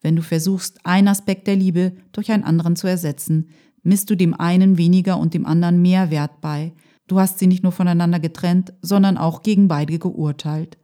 Wenn 0.01 0.17
du 0.17 0.23
versuchst, 0.23 0.85
einen 0.85 1.09
Aspekt 1.09 1.47
der 1.47 1.57
Liebe 1.57 1.93
durch 2.13 2.31
einen 2.31 2.45
anderen 2.45 2.77
zu 2.77 2.87
ersetzen, 2.87 3.49
misst 3.83 4.11
du 4.11 4.17
dem 4.17 4.35
einen 4.35 4.79
weniger 4.79 5.19
und 5.19 5.35
dem 5.35 5.47
anderen 5.47 5.83
mehr 5.83 6.11
Wert 6.11 6.41
bei. 6.41 6.73
Du 7.09 7.19
hast 7.19 7.39
sie 7.39 7.47
nicht 7.47 7.63
nur 7.63 7.73
voneinander 7.73 8.21
getrennt, 8.21 8.73
sondern 8.83 9.19
auch 9.19 9.43
gegen 9.43 9.69
beide 9.69 9.99
geurteilt. 9.99 10.79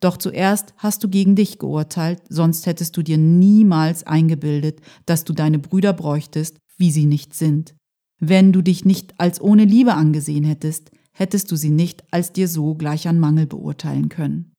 Doch 0.00 0.16
zuerst 0.16 0.72
hast 0.78 1.04
du 1.04 1.08
gegen 1.08 1.36
dich 1.36 1.58
geurteilt, 1.58 2.22
sonst 2.28 2.66
hättest 2.66 2.96
du 2.96 3.02
dir 3.02 3.18
niemals 3.18 4.02
eingebildet, 4.04 4.80
dass 5.04 5.24
du 5.24 5.34
deine 5.34 5.58
Brüder 5.58 5.92
bräuchtest, 5.92 6.56
wie 6.80 6.90
sie 6.90 7.06
nicht 7.06 7.34
sind. 7.34 7.74
Wenn 8.18 8.52
du 8.52 8.62
dich 8.62 8.84
nicht 8.84 9.14
als 9.18 9.40
ohne 9.40 9.64
Liebe 9.64 9.94
angesehen 9.94 10.44
hättest, 10.44 10.90
hättest 11.12 11.50
du 11.52 11.56
sie 11.56 11.70
nicht 11.70 12.04
als 12.10 12.32
dir 12.32 12.48
so 12.48 12.74
gleich 12.74 13.06
an 13.06 13.18
Mangel 13.18 13.46
beurteilen 13.46 14.08
können. 14.08 14.52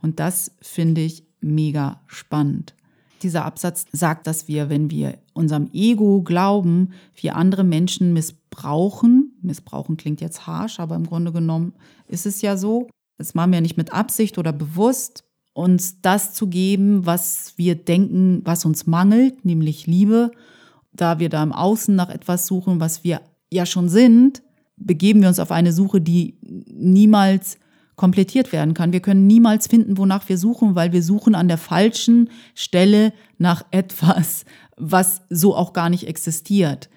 Und 0.00 0.18
das 0.18 0.52
finde 0.60 1.00
ich 1.00 1.24
mega 1.40 2.00
spannend. 2.06 2.74
Dieser 3.22 3.44
Absatz 3.44 3.86
sagt, 3.92 4.26
dass 4.26 4.48
wir, 4.48 4.68
wenn 4.68 4.90
wir 4.90 5.18
unserem 5.32 5.70
Ego 5.72 6.22
glauben, 6.22 6.90
wir 7.14 7.36
andere 7.36 7.62
Menschen 7.62 8.12
missbrauchen, 8.12 9.38
missbrauchen 9.42 9.96
klingt 9.96 10.20
jetzt 10.20 10.46
harsh, 10.46 10.80
aber 10.80 10.96
im 10.96 11.06
Grunde 11.06 11.30
genommen 11.30 11.74
ist 12.08 12.26
es 12.26 12.42
ja 12.42 12.56
so, 12.56 12.88
das 13.18 13.34
machen 13.34 13.52
wir 13.52 13.60
nicht 13.60 13.76
mit 13.76 13.92
Absicht 13.92 14.38
oder 14.38 14.52
bewusst, 14.52 15.22
uns 15.54 16.00
das 16.00 16.34
zu 16.34 16.48
geben, 16.48 17.06
was 17.06 17.54
wir 17.56 17.76
denken, 17.76 18.40
was 18.44 18.64
uns 18.64 18.86
mangelt, 18.86 19.44
nämlich 19.44 19.86
Liebe. 19.86 20.32
Da 20.92 21.18
wir 21.18 21.28
da 21.28 21.42
im 21.42 21.52
Außen 21.52 21.94
nach 21.94 22.10
etwas 22.10 22.46
suchen, 22.46 22.80
was 22.80 23.04
wir 23.04 23.22
ja 23.50 23.66
schon 23.66 23.88
sind, 23.88 24.42
begeben 24.76 25.20
wir 25.22 25.28
uns 25.28 25.38
auf 25.38 25.50
eine 25.50 25.72
Suche, 25.72 26.00
die 26.00 26.38
niemals 26.42 27.58
komplettiert 27.96 28.52
werden 28.52 28.74
kann. 28.74 28.92
Wir 28.92 29.00
können 29.00 29.26
niemals 29.26 29.66
finden, 29.66 29.98
wonach 29.98 30.28
wir 30.28 30.38
suchen, 30.38 30.74
weil 30.74 30.92
wir 30.92 31.02
suchen 31.02 31.34
an 31.34 31.48
der 31.48 31.58
falschen 31.58 32.30
Stelle 32.54 33.12
nach 33.38 33.64
etwas, 33.70 34.44
was 34.76 35.22
so 35.28 35.54
auch 35.54 35.72
gar 35.72 35.90
nicht 35.90 36.06
existiert. 36.06 36.88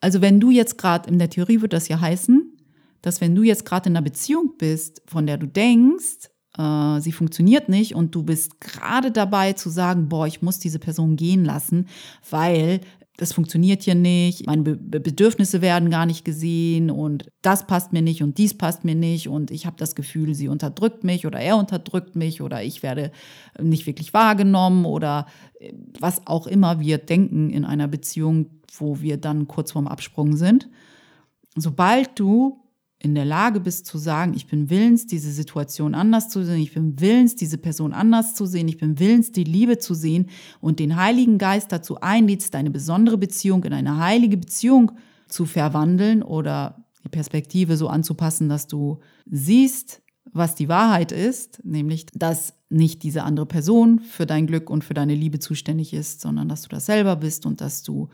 Also 0.00 0.20
wenn 0.20 0.40
du 0.40 0.50
jetzt 0.50 0.76
gerade, 0.76 1.08
in 1.08 1.18
der 1.18 1.30
Theorie 1.30 1.62
wird 1.62 1.72
das 1.72 1.88
ja 1.88 2.00
heißen, 2.00 2.54
dass 3.00 3.20
wenn 3.20 3.34
du 3.34 3.42
jetzt 3.42 3.64
gerade 3.64 3.88
in 3.88 3.96
einer 3.96 4.04
Beziehung 4.04 4.54
bist, 4.58 5.02
von 5.06 5.26
der 5.26 5.38
du 5.38 5.46
denkst, 5.46 6.30
äh, 6.58 7.00
sie 7.00 7.12
funktioniert 7.12 7.68
nicht 7.68 7.94
und 7.94 8.14
du 8.14 8.22
bist 8.22 8.60
gerade 8.60 9.10
dabei 9.10 9.52
zu 9.54 9.70
sagen, 9.70 10.08
boah, 10.08 10.26
ich 10.26 10.42
muss 10.42 10.58
diese 10.58 10.78
Person 10.78 11.16
gehen 11.16 11.44
lassen, 11.44 11.88
weil 12.30 12.80
das 13.16 13.32
funktioniert 13.32 13.84
hier 13.84 13.94
nicht, 13.94 14.46
meine 14.46 14.62
Be 14.62 14.76
Bedürfnisse 14.76 15.62
werden 15.62 15.88
gar 15.88 16.04
nicht 16.04 16.24
gesehen 16.24 16.90
und 16.90 17.28
das 17.42 17.66
passt 17.66 17.92
mir 17.92 18.02
nicht 18.02 18.22
und 18.22 18.38
dies 18.38 18.54
passt 18.54 18.84
mir 18.84 18.96
nicht 18.96 19.28
und 19.28 19.52
ich 19.52 19.66
habe 19.66 19.76
das 19.76 19.94
Gefühl, 19.94 20.34
sie 20.34 20.48
unterdrückt 20.48 21.04
mich 21.04 21.24
oder 21.24 21.38
er 21.38 21.56
unterdrückt 21.56 22.16
mich 22.16 22.42
oder 22.42 22.64
ich 22.64 22.82
werde 22.82 23.12
nicht 23.60 23.86
wirklich 23.86 24.14
wahrgenommen 24.14 24.84
oder 24.84 25.26
äh, 25.60 25.72
was 26.00 26.26
auch 26.26 26.48
immer 26.48 26.80
wir 26.80 26.98
denken 26.98 27.50
in 27.50 27.64
einer 27.64 27.86
Beziehung, 27.86 28.46
wo 28.76 29.00
wir 29.00 29.16
dann 29.16 29.46
kurz 29.46 29.72
vorm 29.72 29.86
Absprung 29.86 30.36
sind. 30.36 30.68
Sobald 31.56 32.18
du 32.18 32.63
in 33.04 33.14
der 33.14 33.26
Lage 33.26 33.60
bist 33.60 33.86
zu 33.86 33.98
sagen, 33.98 34.32
ich 34.34 34.46
bin 34.46 34.70
willens, 34.70 35.06
diese 35.06 35.30
Situation 35.30 35.94
anders 35.94 36.30
zu 36.30 36.42
sehen, 36.44 36.60
ich 36.60 36.72
bin 36.72 36.98
willens, 37.00 37.36
diese 37.36 37.58
Person 37.58 37.92
anders 37.92 38.34
zu 38.34 38.46
sehen, 38.46 38.66
ich 38.66 38.78
bin 38.78 38.98
willens, 38.98 39.30
die 39.30 39.44
Liebe 39.44 39.78
zu 39.78 39.94
sehen 39.94 40.30
und 40.60 40.78
den 40.78 40.96
Heiligen 40.96 41.36
Geist 41.36 41.70
dazu 41.70 42.00
einlädst, 42.00 42.54
deine 42.54 42.70
besondere 42.70 43.18
Beziehung 43.18 43.62
in 43.64 43.74
eine 43.74 43.98
heilige 43.98 44.38
Beziehung 44.38 44.92
zu 45.28 45.44
verwandeln 45.44 46.22
oder 46.22 46.84
die 47.04 47.10
Perspektive 47.10 47.76
so 47.76 47.88
anzupassen, 47.88 48.48
dass 48.48 48.66
du 48.66 49.00
siehst, 49.30 50.00
was 50.32 50.54
die 50.54 50.68
Wahrheit 50.68 51.12
ist, 51.12 51.62
nämlich, 51.64 52.06
dass 52.14 52.54
nicht 52.70 53.02
diese 53.02 53.22
andere 53.22 53.46
Person 53.46 54.00
für 54.00 54.24
dein 54.24 54.46
Glück 54.46 54.70
und 54.70 54.82
für 54.82 54.94
deine 54.94 55.14
Liebe 55.14 55.38
zuständig 55.38 55.92
ist, 55.92 56.22
sondern 56.22 56.48
dass 56.48 56.62
du 56.62 56.68
das 56.68 56.86
selber 56.86 57.16
bist 57.16 57.44
und 57.44 57.60
dass 57.60 57.82
du, 57.82 58.08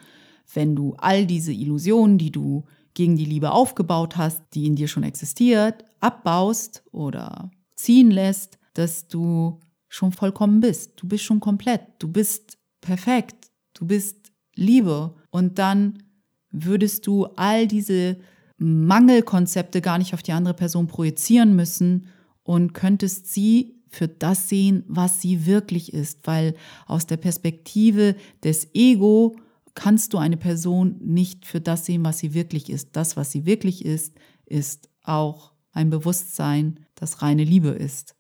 wenn 0.53 0.75
du 0.75 0.95
all 0.99 1.27
diese 1.27 1.53
Illusionen, 1.53 2.19
die 2.19 2.33
du 2.33 2.65
gegen 2.95 3.17
die 3.17 3.25
Liebe 3.25 3.53
aufgebaut 3.53 4.17
hast, 4.17 4.43
die 4.55 4.67
in 4.67 4.77
dir 4.77 4.89
schon 4.89 5.03
existiert, 5.03 5.85
abbaust 6.01 6.83
oder 6.93 7.51
ziehen 7.77 8.11
lässt, 8.11 8.59
dass 8.75 9.09
du 9.09 9.61
schon 9.89 10.13
vollkommen 10.13 10.61
bist. 10.61 10.93
Du 10.97 11.09
bist 11.09 11.25
schon 11.25 11.41
komplett. 11.41 11.83
Du 11.99 12.09
bist 12.09 12.59
perfekt. 12.81 13.51
Du 13.75 13.87
bist 13.87 14.33
Liebe. 14.55 15.15
Und 15.31 15.59
dann 15.59 16.03
würdest 16.51 17.07
du 17.07 17.27
all 17.37 17.67
diese 17.67 18.17
Mangelkonzepte 18.59 19.81
gar 19.81 19.99
nicht 19.99 20.15
auf 20.15 20.23
die 20.23 20.33
andere 20.33 20.55
Person 20.55 20.87
projizieren 20.87 21.57
müssen 21.57 22.09
und 22.43 22.75
könntest 22.75 23.33
sie 23.33 23.81
für 23.89 24.07
das 24.07 24.49
sehen, 24.49 24.85
was 24.87 25.21
sie 25.21 25.47
wirklich 25.47 25.93
ist, 25.93 26.27
weil 26.27 26.55
aus 26.87 27.07
der 27.07 27.17
Perspektive 27.17 28.15
des 28.45 28.69
Ego 28.75 29.37
kannst 29.75 30.13
du 30.13 30.19
eine 30.19 30.37
Person 30.37 30.97
nicht 31.01 31.47
für 31.47 31.61
das 31.61 31.87
sehen, 31.87 32.05
was 32.05 32.19
sie 32.19 32.35
wirklich 32.35 32.71
ist. 32.71 32.97
Das, 32.97 33.17
was 33.17 33.31
sie 33.31 33.47
wirklich 33.47 33.85
ist, 33.85 34.15
ist 34.47 34.89
auch 35.03 35.53
ein 35.73 35.91
Bewusstsein, 35.91 36.81
das 36.95 37.23
reine 37.23 37.45
Liebe 37.45 37.69
ist. 37.69 38.17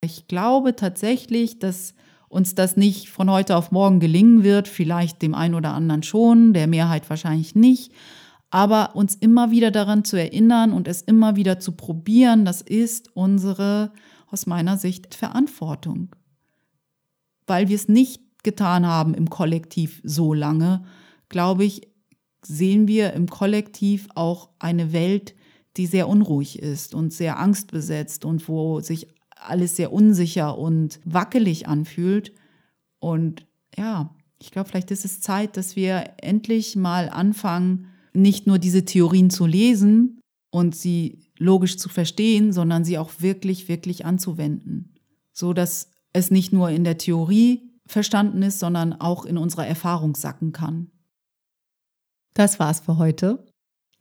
Ich 0.00 0.28
glaube 0.28 0.76
tatsächlich, 0.76 1.58
dass 1.58 1.94
uns 2.28 2.54
das 2.54 2.76
nicht 2.76 3.10
von 3.10 3.28
heute 3.28 3.56
auf 3.56 3.72
morgen 3.72 4.00
gelingen 4.00 4.44
wird, 4.44 4.68
vielleicht 4.68 5.20
dem 5.20 5.34
einen 5.34 5.54
oder 5.54 5.74
anderen 5.74 6.02
schon, 6.02 6.54
der 6.54 6.68
Mehrheit 6.68 7.10
wahrscheinlich 7.10 7.54
nicht, 7.54 7.92
aber 8.50 8.94
uns 8.94 9.16
immer 9.16 9.50
wieder 9.50 9.70
daran 9.70 10.04
zu 10.04 10.16
erinnern 10.16 10.72
und 10.72 10.88
es 10.88 11.02
immer 11.02 11.36
wieder 11.36 11.58
zu 11.58 11.72
probieren, 11.72 12.44
das 12.44 12.62
ist 12.62 13.14
unsere, 13.14 13.92
aus 14.28 14.46
meiner 14.46 14.76
Sicht, 14.76 15.14
Verantwortung, 15.14 16.14
weil 17.46 17.68
wir 17.68 17.76
es 17.76 17.88
nicht 17.88 18.22
getan 18.42 18.86
haben 18.86 19.14
im 19.14 19.30
Kollektiv 19.30 20.00
so 20.04 20.34
lange, 20.34 20.84
glaube 21.28 21.64
ich, 21.64 21.88
sehen 22.44 22.88
wir 22.88 23.12
im 23.12 23.28
Kollektiv 23.28 24.08
auch 24.14 24.50
eine 24.58 24.92
Welt, 24.92 25.34
die 25.76 25.86
sehr 25.86 26.08
unruhig 26.08 26.58
ist 26.58 26.94
und 26.94 27.12
sehr 27.12 27.38
angstbesetzt 27.38 28.24
und 28.24 28.48
wo 28.48 28.80
sich 28.80 29.08
alles 29.36 29.76
sehr 29.76 29.92
unsicher 29.92 30.58
und 30.58 31.00
wackelig 31.04 31.68
anfühlt. 31.68 32.32
Und 32.98 33.46
ja, 33.76 34.14
ich 34.40 34.50
glaube, 34.50 34.68
vielleicht 34.68 34.90
ist 34.90 35.04
es 35.04 35.20
Zeit, 35.20 35.56
dass 35.56 35.76
wir 35.76 36.14
endlich 36.18 36.76
mal 36.76 37.08
anfangen, 37.08 37.86
nicht 38.12 38.46
nur 38.46 38.58
diese 38.58 38.84
Theorien 38.84 39.30
zu 39.30 39.46
lesen 39.46 40.20
und 40.50 40.74
sie 40.74 41.20
logisch 41.38 41.76
zu 41.78 41.88
verstehen, 41.88 42.52
sondern 42.52 42.84
sie 42.84 42.98
auch 42.98 43.12
wirklich, 43.20 43.68
wirklich 43.68 44.04
anzuwenden. 44.04 44.94
So 45.32 45.52
dass 45.52 45.90
es 46.12 46.30
nicht 46.30 46.52
nur 46.52 46.70
in 46.70 46.84
der 46.84 46.98
Theorie 46.98 47.69
verstanden 47.90 48.42
ist, 48.42 48.58
sondern 48.58 48.92
auch 48.92 49.24
in 49.24 49.38
unserer 49.38 49.66
Erfahrung 49.66 50.14
sacken 50.14 50.52
kann. 50.52 50.90
Das 52.34 52.58
war's 52.58 52.80
für 52.80 52.98
heute. 52.98 53.44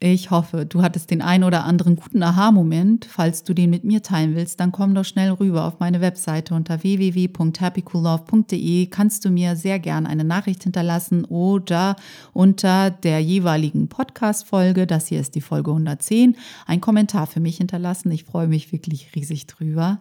Ich 0.01 0.31
hoffe, 0.31 0.65
du 0.65 0.81
hattest 0.81 1.11
den 1.11 1.21
ein 1.21 1.43
oder 1.43 1.65
anderen 1.65 1.97
guten 1.97 2.23
Aha-Moment. 2.23 3.03
Falls 3.03 3.43
du 3.43 3.53
den 3.53 3.69
mit 3.69 3.83
mir 3.83 4.01
teilen 4.01 4.33
willst, 4.33 4.61
dann 4.61 4.71
komm 4.71 4.95
doch 4.95 5.03
schnell 5.03 5.31
rüber 5.31 5.65
auf 5.65 5.81
meine 5.81 5.99
webseite 5.99 6.55
unter 6.55 6.83
www.happycoollove.de. 6.83 8.85
Kannst 8.85 9.25
du 9.25 9.29
mir 9.29 9.57
sehr 9.57 9.77
gern 9.77 10.07
eine 10.07 10.23
Nachricht 10.23 10.63
hinterlassen 10.63 11.25
oder 11.25 11.97
unter 12.31 12.91
der 12.91 13.19
jeweiligen 13.19 13.89
Podcast-Folge, 13.89 14.87
das 14.87 15.07
hier 15.07 15.19
ist 15.19 15.35
die 15.35 15.41
Folge 15.41 15.71
110, 15.71 16.37
einen 16.65 16.79
Kommentar 16.79 17.27
für 17.27 17.41
mich 17.41 17.57
hinterlassen. 17.57 18.09
Ich 18.11 18.23
freue 18.23 18.47
mich 18.47 18.71
wirklich 18.71 19.13
riesig 19.15 19.47
drüber. 19.47 19.99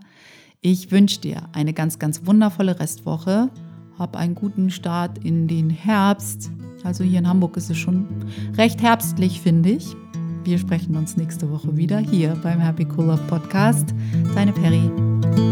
Ich 0.61 0.93
wünsche 0.93 1.21
dir 1.21 1.49
eine 1.53 1.73
ganz, 1.73 1.99
ganz 1.99 2.25
wundervolle 2.25 2.79
Restwoche. 2.79 3.51
Hab 3.99 4.17
einen 4.17 4.35
guten 4.35 4.71
Start 4.71 5.19
in 5.25 5.49
den 5.49 5.71
Herbst. 5.71 6.51
Also 6.85 7.03
hier 7.05 7.19
in 7.19 7.29
Hamburg 7.29 7.57
ist 7.57 7.71
es 7.71 7.77
schon 7.77 8.07
recht 8.57 8.81
herbstlich, 8.81 9.41
finde 9.41 9.71
ich. 9.71 9.97
Wir 10.45 10.59
sprechen 10.59 10.97
uns 10.97 11.17
nächste 11.17 11.51
Woche 11.51 11.77
wieder 11.77 11.99
hier 11.99 12.37
beim 12.43 12.61
Happy 12.61 12.87
Cool 12.97 13.07
Love 13.07 13.23
Podcast. 13.29 13.95
Deine 14.35 14.53
Perry. 14.53 15.48